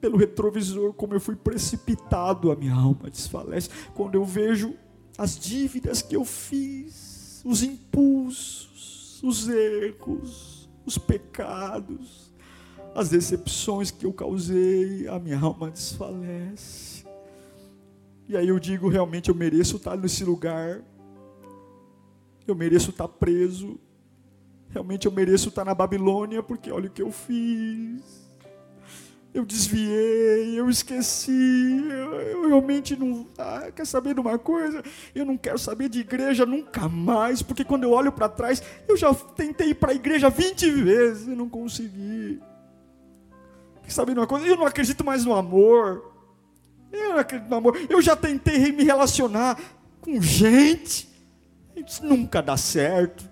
[0.00, 3.68] pelo retrovisor, como eu fui precipitado, a minha alma desfalece.
[3.94, 4.74] Quando eu vejo
[5.22, 12.34] as dívidas que eu fiz, os impulsos, os erros, os pecados,
[12.92, 17.06] as decepções que eu causei, a minha alma desfalece.
[18.28, 20.82] E aí eu digo, realmente eu mereço estar nesse lugar.
[22.44, 23.78] Eu mereço estar preso.
[24.70, 28.28] Realmente eu mereço estar na Babilônia, porque olha o que eu fiz
[29.34, 33.26] eu desviei, eu esqueci, eu, eu realmente não.
[33.38, 34.82] Ah, quer saber de uma coisa?
[35.14, 38.94] Eu não quero saber de igreja nunca mais, porque quando eu olho para trás, eu
[38.94, 42.40] já tentei ir para a igreja 20 vezes e não consegui.
[43.82, 44.46] Quer saber de uma coisa?
[44.46, 46.12] Eu não acredito mais no amor.
[46.92, 47.80] Eu não acredito no amor.
[47.88, 49.58] Eu já tentei me relacionar
[50.02, 51.08] com gente.
[51.74, 53.31] Isso nunca dá certo.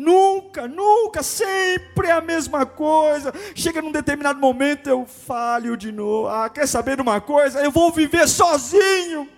[0.00, 3.32] Nunca, nunca, sempre a mesma coisa.
[3.54, 6.28] Chega num determinado momento, eu falho de novo.
[6.28, 7.62] Ah, quer saber de uma coisa?
[7.62, 9.28] Eu vou viver sozinho.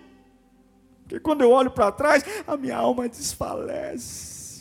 [1.01, 4.53] Porque quando eu olho para trás, a minha alma desfalece.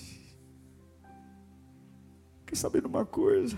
[2.44, 3.56] Quer saber de uma coisa?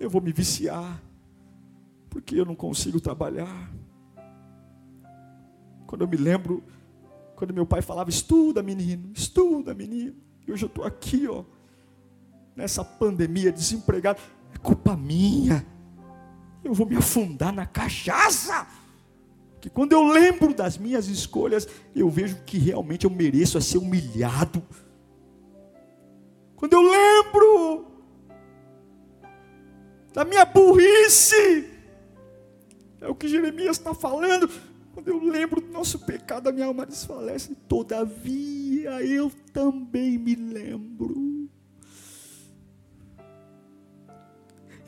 [0.00, 1.00] Eu vou me viciar
[2.10, 3.70] porque eu não consigo trabalhar.
[5.86, 6.64] Quando eu me lembro,
[7.36, 10.21] quando meu pai falava: estuda, menino, estuda, menino.
[10.46, 11.44] E hoje eu estou aqui, ó,
[12.54, 14.20] nessa pandemia, desempregado.
[14.54, 15.66] É culpa minha.
[16.62, 18.66] Eu vou me afundar na cachaça.
[19.60, 23.78] Que quando eu lembro das minhas escolhas, eu vejo que realmente eu mereço a ser
[23.78, 24.62] humilhado.
[26.56, 27.86] Quando eu lembro
[30.12, 31.70] da minha burrice,
[33.00, 34.48] é o que Jeremias está falando.
[34.94, 37.54] Quando eu lembro do nosso pecado, a minha alma desfalece.
[37.68, 41.48] Todavia, eu também me lembro.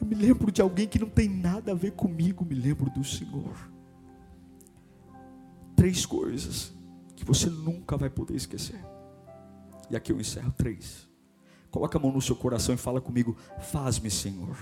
[0.01, 3.03] Eu me lembro de alguém que não tem nada a ver comigo, me lembro do
[3.03, 3.57] Senhor.
[5.77, 6.73] Três coisas
[7.17, 8.81] que você nunca vai poder esquecer.
[9.91, 11.09] E aqui eu encerro três.
[11.71, 14.57] Coloca a mão no seu coração e fala comigo: Faz-me, Senhor.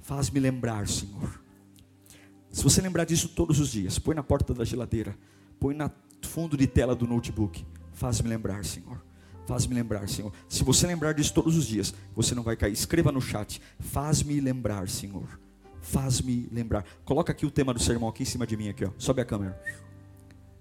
[0.00, 1.40] Faz-me lembrar, Senhor
[2.50, 5.16] se você lembrar disso todos os dias, põe na porta da geladeira,
[5.58, 5.90] põe no
[6.22, 7.64] fundo de tela do notebook.
[8.00, 8.98] Faz-me lembrar, Senhor.
[9.46, 10.32] Faz-me lembrar, Senhor.
[10.48, 12.72] Se você lembrar disso todos os dias, você não vai cair.
[12.72, 13.60] Escreva no chat.
[13.78, 15.38] Faz-me lembrar, Senhor.
[15.82, 16.82] Faz-me lembrar.
[17.04, 18.90] Coloca aqui o tema do sermão aqui em cima de mim aqui, ó.
[18.96, 19.62] Sobe a câmera.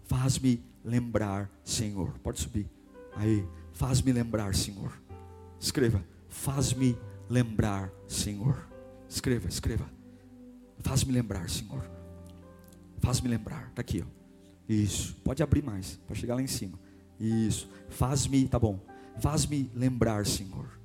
[0.03, 2.11] Faz-me lembrar, Senhor.
[2.21, 2.69] Pode subir.
[3.15, 3.47] Aí.
[3.71, 4.91] Faz-me lembrar, Senhor.
[5.61, 6.03] Escreva.
[6.27, 6.97] Faz-me
[7.29, 8.67] lembrar, Senhor.
[9.07, 9.89] Escreva, escreva.
[10.79, 11.89] Faz-me lembrar, Senhor.
[12.97, 13.69] Faz-me lembrar.
[13.69, 14.19] Está aqui, ó.
[14.67, 15.15] Isso.
[15.23, 16.77] Pode abrir mais, para chegar lá em cima.
[17.19, 17.69] Isso.
[17.89, 18.79] Faz-me, tá bom.
[19.19, 20.79] Faz-me lembrar, Senhor.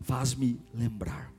[0.00, 1.32] Faz-me lembrar.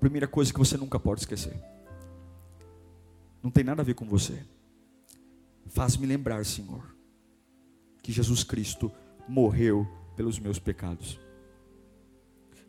[0.00, 1.58] Primeira coisa que você nunca pode esquecer.
[3.42, 4.42] Não tem nada a ver com você.
[5.66, 6.94] Faz-me lembrar, Senhor,
[8.02, 8.90] que Jesus Cristo
[9.28, 11.18] morreu pelos meus pecados.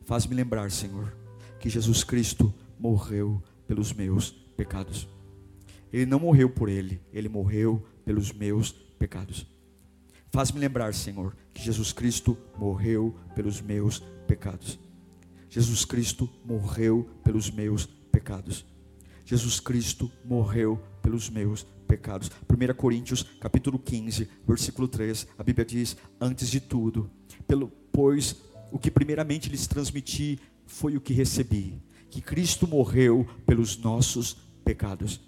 [0.04, 1.12] Faz-me lembrar, Senhor,
[1.60, 5.08] que Jesus Cristo morreu pelos meus pecados.
[5.92, 9.48] Ele não morreu por ele, ele morreu pelos meus pecados.
[10.30, 14.80] Faz-me lembrar, Senhor, que Jesus Cristo morreu pelos meus pecados.
[15.50, 18.64] Jesus Cristo morreu pelos meus pecados.
[19.26, 22.30] Jesus Cristo morreu pelos meus pecados.
[22.48, 27.10] 1 Coríntios, capítulo 15, versículo 3, a Bíblia diz: "Antes de tudo,
[27.48, 28.36] pelo pois
[28.72, 35.20] o que primeiramente lhes transmiti foi o que recebi: que Cristo morreu pelos nossos pecados.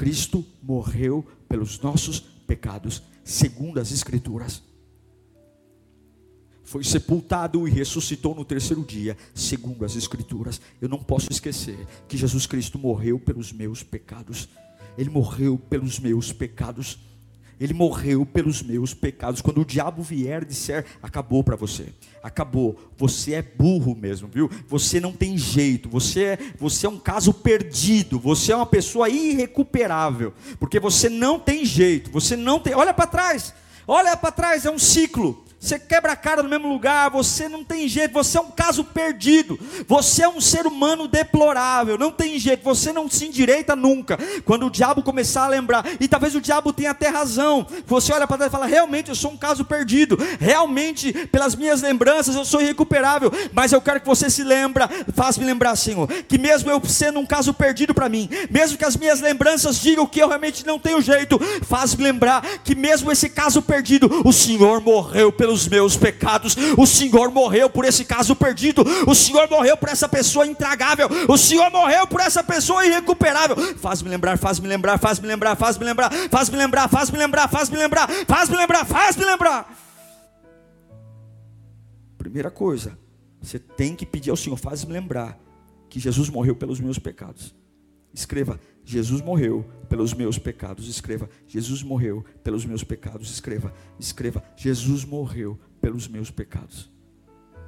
[0.00, 4.62] Cristo morreu pelos nossos pecados, segundo as Escrituras.
[6.64, 10.58] Foi sepultado e ressuscitou no terceiro dia, segundo as Escrituras.
[10.80, 14.48] Eu não posso esquecer que Jesus Cristo morreu pelos meus pecados.
[14.96, 16.98] Ele morreu pelos meus pecados.
[17.60, 19.42] Ele morreu pelos meus pecados.
[19.42, 21.88] Quando o diabo vier disser, acabou para você.
[22.22, 22.80] Acabou.
[22.96, 24.50] Você é burro mesmo, viu?
[24.66, 25.86] Você não tem jeito.
[25.90, 28.18] Você é, você é um caso perdido.
[28.18, 32.10] Você é uma pessoa irrecuperável, porque você não tem jeito.
[32.10, 32.74] Você não tem.
[32.74, 33.52] Olha para trás.
[33.86, 35.44] Olha para trás, é um ciclo.
[35.60, 38.82] Você quebra a cara no mesmo lugar, você não tem jeito, você é um caso
[38.82, 44.18] perdido, você é um ser humano deplorável, não tem jeito, você não se endireita nunca.
[44.46, 48.26] Quando o diabo começar a lembrar, e talvez o diabo tenha até razão, você olha
[48.26, 52.44] para trás e fala: realmente eu sou um caso perdido, realmente pelas minhas lembranças eu
[52.46, 56.80] sou irrecuperável, mas eu quero que você se lembra, faz-me lembrar, Senhor, que mesmo eu
[56.86, 60.66] sendo um caso perdido para mim, mesmo que as minhas lembranças digam que eu realmente
[60.66, 65.68] não tenho jeito, faz-me lembrar que mesmo esse caso perdido, o Senhor morreu pelo pelos
[65.68, 66.56] meus pecados.
[66.76, 68.84] O Senhor morreu por esse caso perdido.
[69.06, 71.08] O Senhor morreu por essa pessoa intragável.
[71.28, 73.56] O Senhor morreu por essa pessoa irrecuperável.
[73.78, 78.56] Faz-me lembrar, faz-me lembrar, faz-me lembrar, faz-me lembrar, faz-me lembrar, faz-me lembrar, faz-me lembrar, faz-me
[78.56, 79.76] lembrar, faz-me lembrar.
[82.16, 82.96] Primeira coisa,
[83.40, 85.38] você tem que pedir ao Senhor, faz-me lembrar
[85.88, 87.54] que Jesus morreu pelos meus pecados.
[88.14, 90.88] Escreva, Jesus morreu pelos meus pecados.
[90.88, 93.30] Escreva, Jesus morreu pelos meus pecados.
[93.30, 96.90] Escreva, escreva, Jesus morreu pelos meus pecados.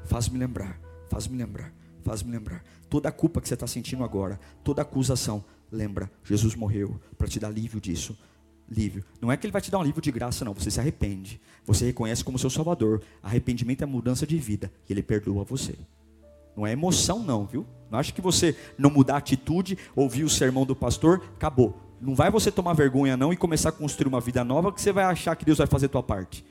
[0.04, 2.64] Faz-me lembrar, faz-me lembrar, faz-me lembrar.
[2.88, 7.38] Toda a culpa que você está sentindo agora, toda acusação, lembra, Jesus morreu para te
[7.38, 8.16] dar alívio disso.
[8.68, 9.04] Lívio.
[9.20, 10.54] Não é que ele vai te dar um livro de graça, não.
[10.54, 11.40] Você se arrepende.
[11.66, 13.02] Você reconhece como seu Salvador.
[13.22, 14.72] Arrependimento é mudança de vida.
[14.88, 15.76] E ele perdoa você.
[16.56, 17.66] Não é emoção, não, viu?
[17.90, 21.78] Não acho que você não mudar a atitude, ouvir o sermão do pastor, acabou.
[22.00, 24.92] Não vai você tomar vergonha, não, e começar a construir uma vida nova, que você
[24.92, 26.44] vai achar que Deus vai fazer a tua parte.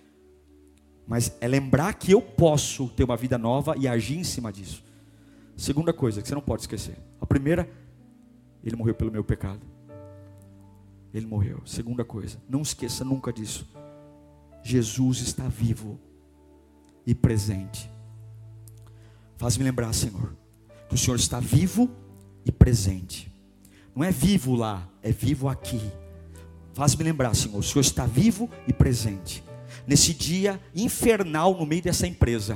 [1.07, 4.83] Mas é lembrar que eu posso ter uma vida nova e agir em cima disso.
[5.57, 6.97] Segunda coisa que você não pode esquecer.
[7.19, 7.69] A primeira,
[8.63, 9.61] ele morreu pelo meu pecado.
[11.13, 11.61] Ele morreu.
[11.65, 13.67] Segunda coisa, não esqueça nunca disso.
[14.63, 15.99] Jesus está vivo
[17.05, 17.89] e presente.
[19.41, 20.35] Faz-me lembrar, Senhor,
[20.87, 21.89] que o Senhor está vivo
[22.45, 23.33] e presente.
[23.95, 25.81] Não é vivo lá, é vivo aqui.
[26.75, 29.43] Faz-me lembrar, Senhor, o Senhor está vivo e presente.
[29.87, 32.55] Nesse dia infernal no meio dessa empresa,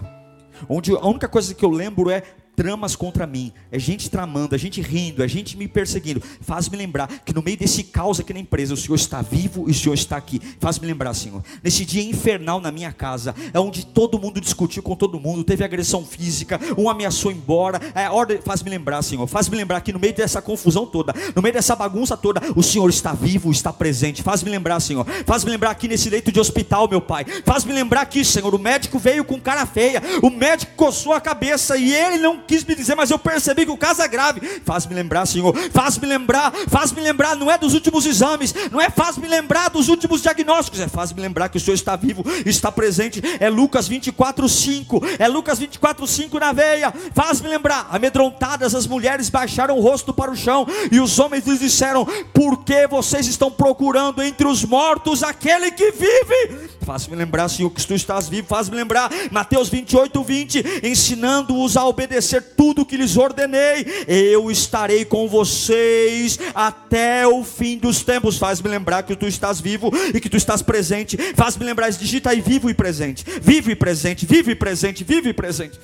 [0.70, 2.22] onde a única coisa que eu lembro é
[2.56, 6.22] tramas contra mim, é gente tramando, é gente rindo, é gente me perseguindo.
[6.42, 9.72] Faz-me lembrar que no meio desse caos aqui na empresa, o Senhor está vivo e
[9.72, 10.42] o Senhor está aqui.
[10.60, 14.96] Faz-me lembrar, Senhor, nesse dia infernal na minha casa, é onde todo mundo discutiu com
[14.96, 17.80] todo mundo, teve agressão física, um ameaçou embora.
[17.94, 21.54] É, ordem, faz-me lembrar, Senhor, faz-me lembrar que no meio dessa confusão toda, no meio
[21.54, 24.24] dessa bagunça toda, o Senhor está vivo, está presente.
[24.24, 27.26] Faz-me lembrar, Senhor, faz-me lembrar aqui nesse leito de hospital, meu Pai.
[27.44, 31.78] Faz-me lembrar aqui, Senhor, o médico veio com cara feia, o médico coçou a cabeça
[31.78, 34.62] e ele não quis me dizer, mas eu percebi que o caso é grave.
[34.64, 39.28] Faz-me lembrar, Senhor, faz-me lembrar, faz-me lembrar, não é dos últimos exames, não é faz-me
[39.28, 43.22] lembrar dos últimos diagnósticos, é faz-me lembrar que o Senhor está vivo, está presente.
[43.40, 46.94] É Lucas 24, 5, é Lucas 24, 5 na veia.
[47.14, 51.60] Faz-me lembrar, amedrontadas as mulheres baixaram o rosto para o chão e os homens lhes
[51.60, 56.70] disseram: Por que vocês estão procurando entre os mortos aquele que vive?
[56.82, 58.48] Faz-me lembrar, Senhor, que tu estás vivo.
[58.48, 63.86] Faz-me lembrar, Mateus 28, 20, ensinando-os a obedecer tudo que lhes ordenei.
[64.08, 68.38] Eu estarei com vocês até o fim dos tempos.
[68.38, 71.18] Faz-me lembrar que tu estás vivo e que tu estás presente.
[71.36, 73.26] Faz-me lembrar, digita aí vivo e presente.
[73.42, 75.80] Vivo e presente, vivo e presente, vivo e presente.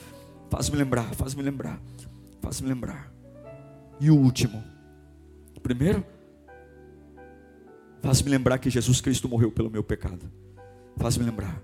[0.50, 1.80] Faz-me lembrar, faz-me lembrar,
[2.42, 3.12] faz-me lembrar.
[4.00, 4.64] E o último.
[5.64, 6.04] Primeiro,
[8.02, 10.30] faz-me lembrar que Jesus Cristo morreu pelo meu pecado.
[10.98, 11.62] Faz-me lembrar.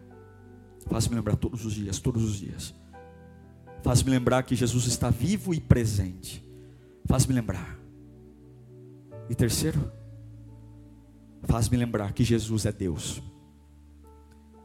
[0.90, 2.74] Faz-me lembrar todos os dias, todos os dias.
[3.84, 6.44] Faz-me lembrar que Jesus está vivo e presente.
[7.06, 7.78] Faz-me lembrar.
[9.30, 9.92] E terceiro,
[11.44, 13.22] faz-me lembrar que Jesus é Deus.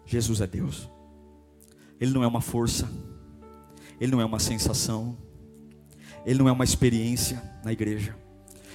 [0.06, 0.88] Jesus é Deus.
[2.00, 2.88] Ele não é uma força.
[4.00, 5.16] Ele não é uma sensação.
[6.26, 8.16] Ele não é uma experiência na igreja.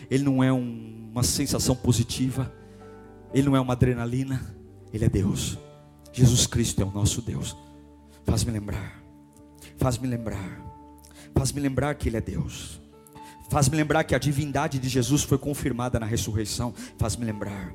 [0.10, 2.54] Ele não é um, uma sensação positiva.
[3.34, 4.42] Ele não é uma adrenalina.
[4.94, 5.58] Ele é Deus.
[6.14, 7.56] Jesus Cristo é o nosso Deus.
[8.26, 9.07] Faz-me lembrar.
[9.78, 10.62] Faz-me lembrar.
[11.36, 12.82] Faz-me lembrar que Ele é Deus.
[13.50, 16.74] Faz-me lembrar que a divindade de Jesus foi confirmada na ressurreição.
[16.98, 17.74] Faz-me lembrar.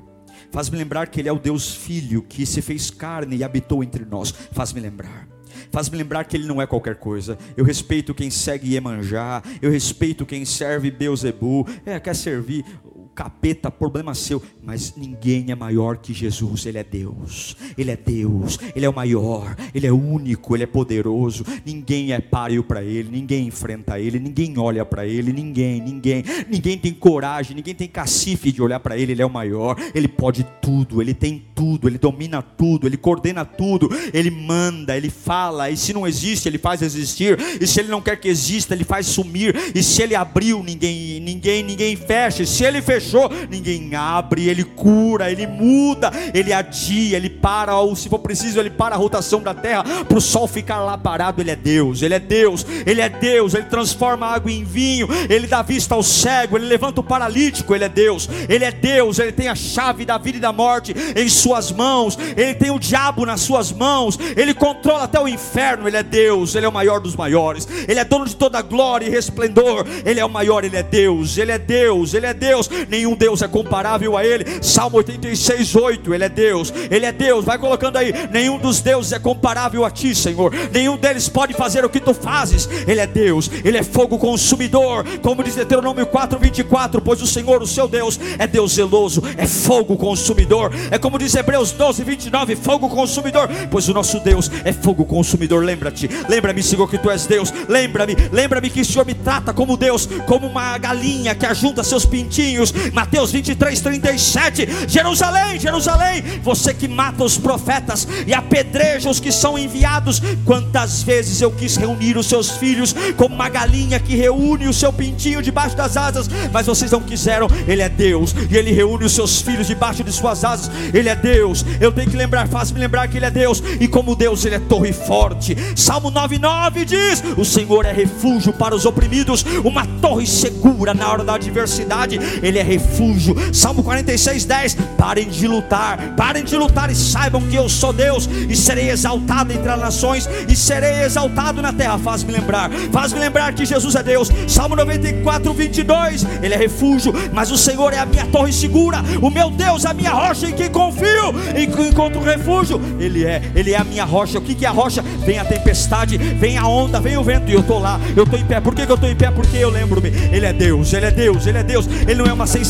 [0.51, 4.05] Faz-me lembrar que Ele é o Deus Filho que se fez carne e habitou entre
[4.05, 4.31] nós.
[4.51, 5.27] Faz-me lembrar.
[5.71, 7.37] Faz-me lembrar que ele não é qualquer coisa.
[7.55, 9.41] Eu respeito quem segue Iemanjá.
[9.61, 11.67] Eu respeito quem serve Beuzebu.
[11.85, 12.65] É, quer servir
[13.13, 18.57] capeta, problema seu, mas ninguém é maior que Jesus, Ele é Deus, Ele é Deus,
[18.75, 23.09] Ele é o maior, Ele é único, Ele é poderoso, ninguém é páreo para Ele,
[23.11, 28.51] ninguém enfrenta Ele, ninguém olha para Ele, ninguém, ninguém, ninguém tem coragem, ninguém tem cacife
[28.51, 31.97] de olhar para Ele, Ele é o maior, Ele pode tudo, Ele tem tudo, Ele
[31.97, 36.81] domina tudo, Ele coordena tudo, Ele manda, Ele fala, e se não existe, Ele faz
[36.81, 40.63] existir, e se Ele não quer que exista, Ele faz sumir, e se Ele abriu,
[40.63, 46.11] ninguém, ninguém, ninguém fecha, e se Ele fechou, fechou, ninguém abre, ele cura, ele muda,
[46.33, 50.17] ele adia, ele para, ou se for preciso, ele para a rotação da terra para
[50.17, 51.41] o sol ficar lá parado.
[51.41, 55.47] Ele é Deus, ele é Deus, ele é Deus, ele transforma água em vinho, ele
[55.47, 59.31] dá vista ao cego, ele levanta o paralítico, ele é Deus, ele é Deus, ele
[59.31, 63.25] tem a chave da vida e da morte em suas mãos, ele tem o diabo
[63.25, 66.99] nas suas mãos, ele controla até o inferno, ele é Deus, ele é o maior
[66.99, 70.77] dos maiores, ele é dono de toda glória e resplendor, ele é o maior, ele
[70.77, 74.45] é Deus, ele é Deus, ele é Deus, nenhum Deus é comparável a Ele.
[74.61, 79.11] Salmo 86, 8, Ele é Deus, Ele é Deus, vai colocando aí, nenhum dos deuses
[79.11, 83.07] é comparável a Ti, Senhor, nenhum deles pode fazer o que Tu fazes, Ele é
[83.07, 87.87] Deus, Ele é fogo consumidor, como diz Deuteronômio 4, 24, pois o Senhor, o seu
[87.87, 93.49] Deus, é Deus zeloso, é fogo consumidor, é como diz Hebreus 12, 29, fogo consumidor,
[93.71, 98.15] pois o nosso Deus é fogo consumidor, lembra-te, lembra-me, Senhor, que Tu és Deus, lembra-me,
[98.31, 102.71] lembra-me que o Senhor me trata como Deus, como uma galinha que ajunta seus pintinhos,
[102.91, 104.67] Mateus 23, 37.
[104.87, 110.21] Jerusalém, Jerusalém, você que mata os profetas e apedreja os que são enviados.
[110.45, 114.91] Quantas vezes eu quis reunir os seus filhos como uma galinha que reúne o seu
[114.91, 117.47] pintinho debaixo das asas, mas vocês não quiseram.
[117.67, 120.71] Ele é Deus e ele reúne os seus filhos debaixo de suas asas.
[120.93, 121.65] Ele é Deus.
[121.79, 124.59] Eu tenho que lembrar, faz-me lembrar que ele é Deus e como Deus ele é
[124.59, 125.55] torre forte.
[125.75, 131.23] Salmo 9:9 diz: "O Senhor é refúgio para os oprimidos, uma torre segura na hora
[131.23, 132.19] da adversidade.
[132.41, 137.67] Ele é refúgio." Salmo 46:10 Parem de lutar, parem de lutar e saibam que eu
[137.67, 141.97] sou Deus e serei exaltado entre as nações e serei exaltado na terra.
[141.97, 144.31] Faz-me lembrar, faz-me lembrar que Jesus é Deus.
[144.47, 146.25] Salmo 94, 22.
[146.41, 149.93] Ele é refúgio, mas o Senhor é a minha torre segura, o meu Deus, a
[149.93, 152.79] minha rocha em que confio, em que encontro refúgio.
[152.99, 154.39] Ele é, Ele é a minha rocha.
[154.39, 155.01] O que, que é a rocha?
[155.25, 158.39] Vem a tempestade, vem a onda, vem o vento, e eu estou lá, eu estou
[158.39, 158.59] em pé.
[158.61, 159.29] Por que, que eu estou em pé?
[159.31, 161.87] Porque eu lembro-me, Ele é Deus, Ele é Deus, Ele é Deus.
[162.07, 162.62] Ele não é uma sensação,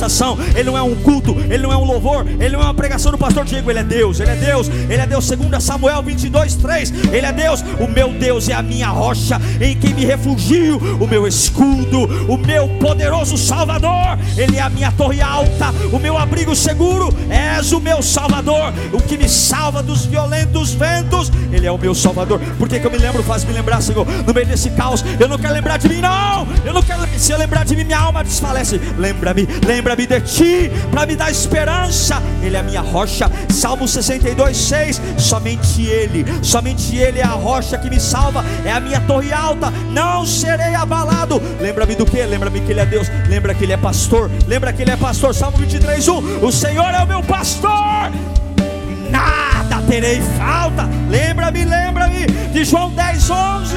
[0.56, 3.12] Ele não é um culto, Ele não é um louvor, Ele não é uma pregação
[3.12, 6.56] do pastor Diego, Ele é Deus, Ele é Deus, Ele é Deus, segundo Samuel 22,
[6.56, 6.94] 3.
[7.12, 11.08] Ele é Deus, o meu Deus é a minha rocha, em quem me refugio, o
[11.08, 14.18] meu escudo, o meu poderoso Salvador.
[14.36, 17.14] Ele é a minha torre alta, o meu abrigo seguro.
[17.30, 21.32] És o meu Salvador, o que me salva dos violentos ventos.
[21.52, 22.40] Ele é o meu Salvador.
[22.58, 23.24] Por que, que eu me lembro?
[23.24, 25.04] Faz me lembrar, Senhor, no meio desse caos.
[25.20, 26.48] Eu não quero lembrar de mim, não.
[26.66, 27.04] Eu não quero.
[27.18, 28.80] Se eu lembrar de mim, minha alma desfalece.
[28.98, 32.22] Lembra-me, lembra-me de ti, para me dar esperança.
[32.42, 33.30] Ele é a minha rocha.
[33.50, 35.02] Salmo 62, 6.
[35.18, 38.44] Somente Ele, somente Ele é a rocha que me salva.
[38.66, 39.70] É a minha torre alta.
[39.92, 41.42] Não serei abalado.
[41.60, 42.24] Lembra-me do que?
[42.24, 43.08] Lembra-me que Ele é Deus.
[43.30, 44.32] Lembra que Ele é pastor.
[44.48, 45.36] Lembra que Ele é pastor.
[45.36, 46.46] Salmo 23, 1.
[46.46, 48.12] O Senhor é o meu pastor.
[49.94, 50.90] Terei falta.
[51.08, 53.76] Lembra-me, lembra-me de João 10, 11.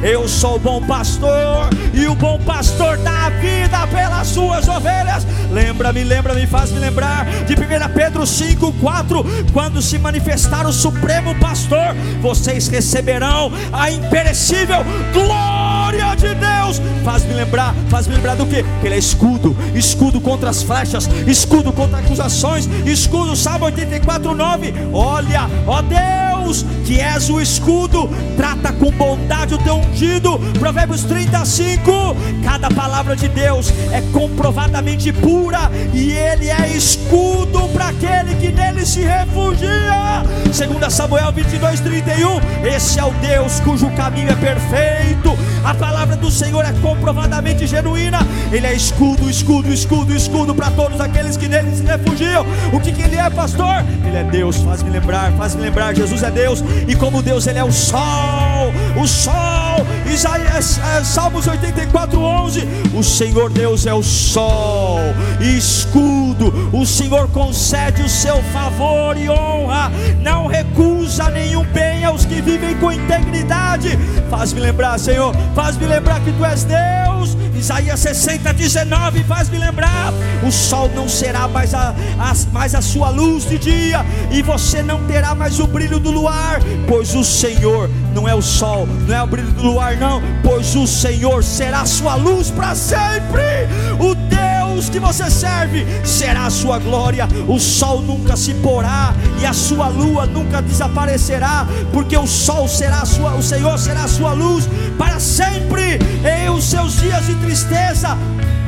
[0.00, 5.26] Eu sou o bom pastor e o bom pastor dá a vida pelas suas ovelhas.
[5.50, 9.24] Lembra-me, lembra-me, faz-me lembrar de 1 Pedro 5, 4.
[9.52, 16.82] Quando se manifestar o Supremo Pastor, vocês receberão a imperecível glória de Deus.
[17.04, 18.62] Faz-me lembrar, faz-me lembrar do que?
[18.80, 24.74] Que ele é escudo, escudo contra as flechas, escudo contra acusações, escudo, Salmo 84, 9.
[24.92, 26.35] Olha, ó Deus,
[26.84, 30.38] que és o escudo, trata com bondade o teu ungido.
[30.58, 32.16] Provérbios 35.
[32.44, 38.86] Cada palavra de Deus é comprovadamente pura e ele é escudo para aquele que nele
[38.86, 40.22] se refugia.
[40.52, 42.40] Segundo Samuel 22, 31.
[42.64, 45.36] Esse é o Deus cujo caminho é perfeito.
[45.64, 48.20] A palavra do Senhor é comprovadamente genuína.
[48.52, 52.46] Ele é escudo, escudo, escudo, escudo para todos aqueles que nele se refugiam.
[52.72, 53.84] O que, que ele é, pastor?
[54.06, 54.58] Ele é Deus.
[54.58, 55.94] Faz-me lembrar, faz-me lembrar.
[55.94, 56.62] Jesus é Deus.
[56.86, 58.72] E como Deus, ele é o sol.
[59.02, 59.86] O sol.
[60.12, 62.60] Isaías, é, Salmos 84, 11.
[62.94, 65.00] O Senhor Deus é o sol
[65.40, 66.52] e escudo.
[66.72, 69.90] O Senhor concede o seu favor e honra.
[70.20, 73.98] Não recusa nenhum bem aos que vivem com integridade.
[74.30, 75.34] Faz-me lembrar, Senhor.
[75.54, 77.36] Faz-me lembrar que tu és Deus.
[77.58, 79.24] Isaías 60, 19.
[79.24, 80.12] Faz-me lembrar.
[80.46, 84.04] O sol não será mais a, a, mais a sua luz de dia.
[84.30, 86.60] E você não terá mais o brilho do luar.
[86.88, 90.22] Pois o Senhor não é o sol, não é o brilho do luar, não.
[90.42, 93.66] Pois o Senhor será sua luz para sempre.
[93.98, 97.28] O Deus que você serve será a sua glória.
[97.46, 103.04] O sol nunca se porá e a sua lua nunca desaparecerá, porque o sol será
[103.04, 105.98] sua, o Senhor será a sua luz para sempre.
[106.24, 108.16] E os seus dias de tristeza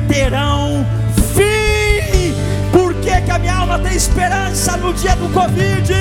[0.07, 0.85] terão.
[3.25, 5.93] Que, a minha alma tem esperança no dia do Covid?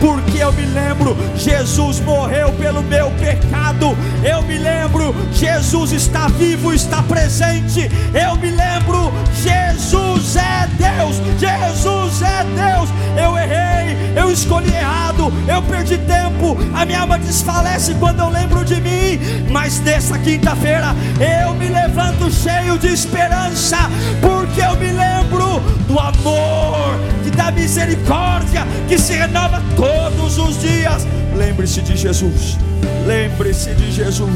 [0.00, 3.96] Porque eu me lembro, Jesus morreu pelo meu pecado.
[4.24, 7.88] Eu me lembro, Jesus está vivo, está presente.
[8.12, 11.16] Eu me lembro, Jesus é Deus.
[11.38, 12.90] Jesus é Deus.
[13.16, 16.56] Eu errei, eu escolhi errado, eu perdi tempo.
[16.74, 19.20] A minha alma desfalece quando eu lembro de mim.
[19.50, 23.78] Mas nessa quinta-feira eu me levanto cheio de esperança,
[24.20, 25.15] porque eu me lembro
[25.86, 31.06] do amor, que dá misericórdia, que se renova todos os dias.
[31.36, 32.56] Lembre-se de Jesus.
[33.06, 34.30] Lembre-se de Jesus.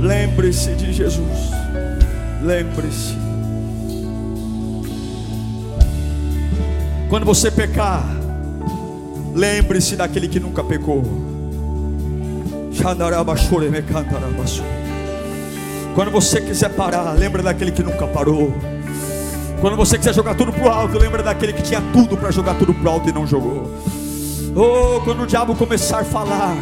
[0.00, 1.50] Lembre-se de Jesus.
[2.42, 3.16] Lembre-se.
[7.08, 8.04] Quando você pecar,
[9.34, 11.02] lembre-se daquele que nunca pecou.
[15.94, 18.54] Quando você quiser parar, lembra daquele que nunca parou.
[19.60, 22.72] Quando você quiser jogar tudo pro alto, lembra daquele que tinha tudo para jogar tudo
[22.72, 23.70] pro alto e não jogou.
[24.54, 26.56] Oh, quando o diabo começar a falar,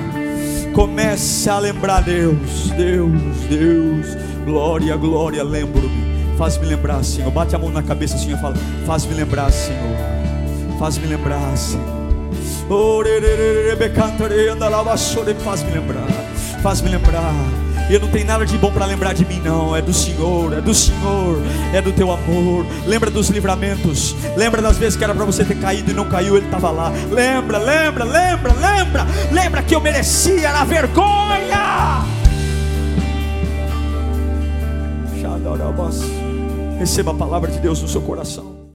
[0.74, 4.06] comece a lembrar Deus, Deus, Deus,
[4.44, 6.36] glória, glória, lembro-me.
[6.38, 7.30] Faz-me lembrar, Senhor.
[7.30, 8.38] Bate a mão na cabeça, Senhor.
[8.38, 8.54] Fala,
[8.86, 9.96] faz-me lembrar, Senhor.
[10.78, 11.84] Faz-me lembrar, Senhor.
[15.38, 16.06] Faz-me lembrar.
[16.62, 17.65] Faz-me lembrar.
[17.88, 19.76] E não tem nada de bom para lembrar de mim, não.
[19.76, 21.40] É do Senhor, é do Senhor,
[21.72, 22.66] é do teu amor.
[22.86, 24.14] Lembra dos livramentos.
[24.36, 26.92] Lembra das vezes que era para você ter caído e não caiu, ele estava lá.
[27.10, 29.06] Lembra, lembra, lembra, lembra.
[29.30, 32.04] Lembra que eu merecia a vergonha.
[36.78, 38.55] Receba a palavra de Deus no seu coração.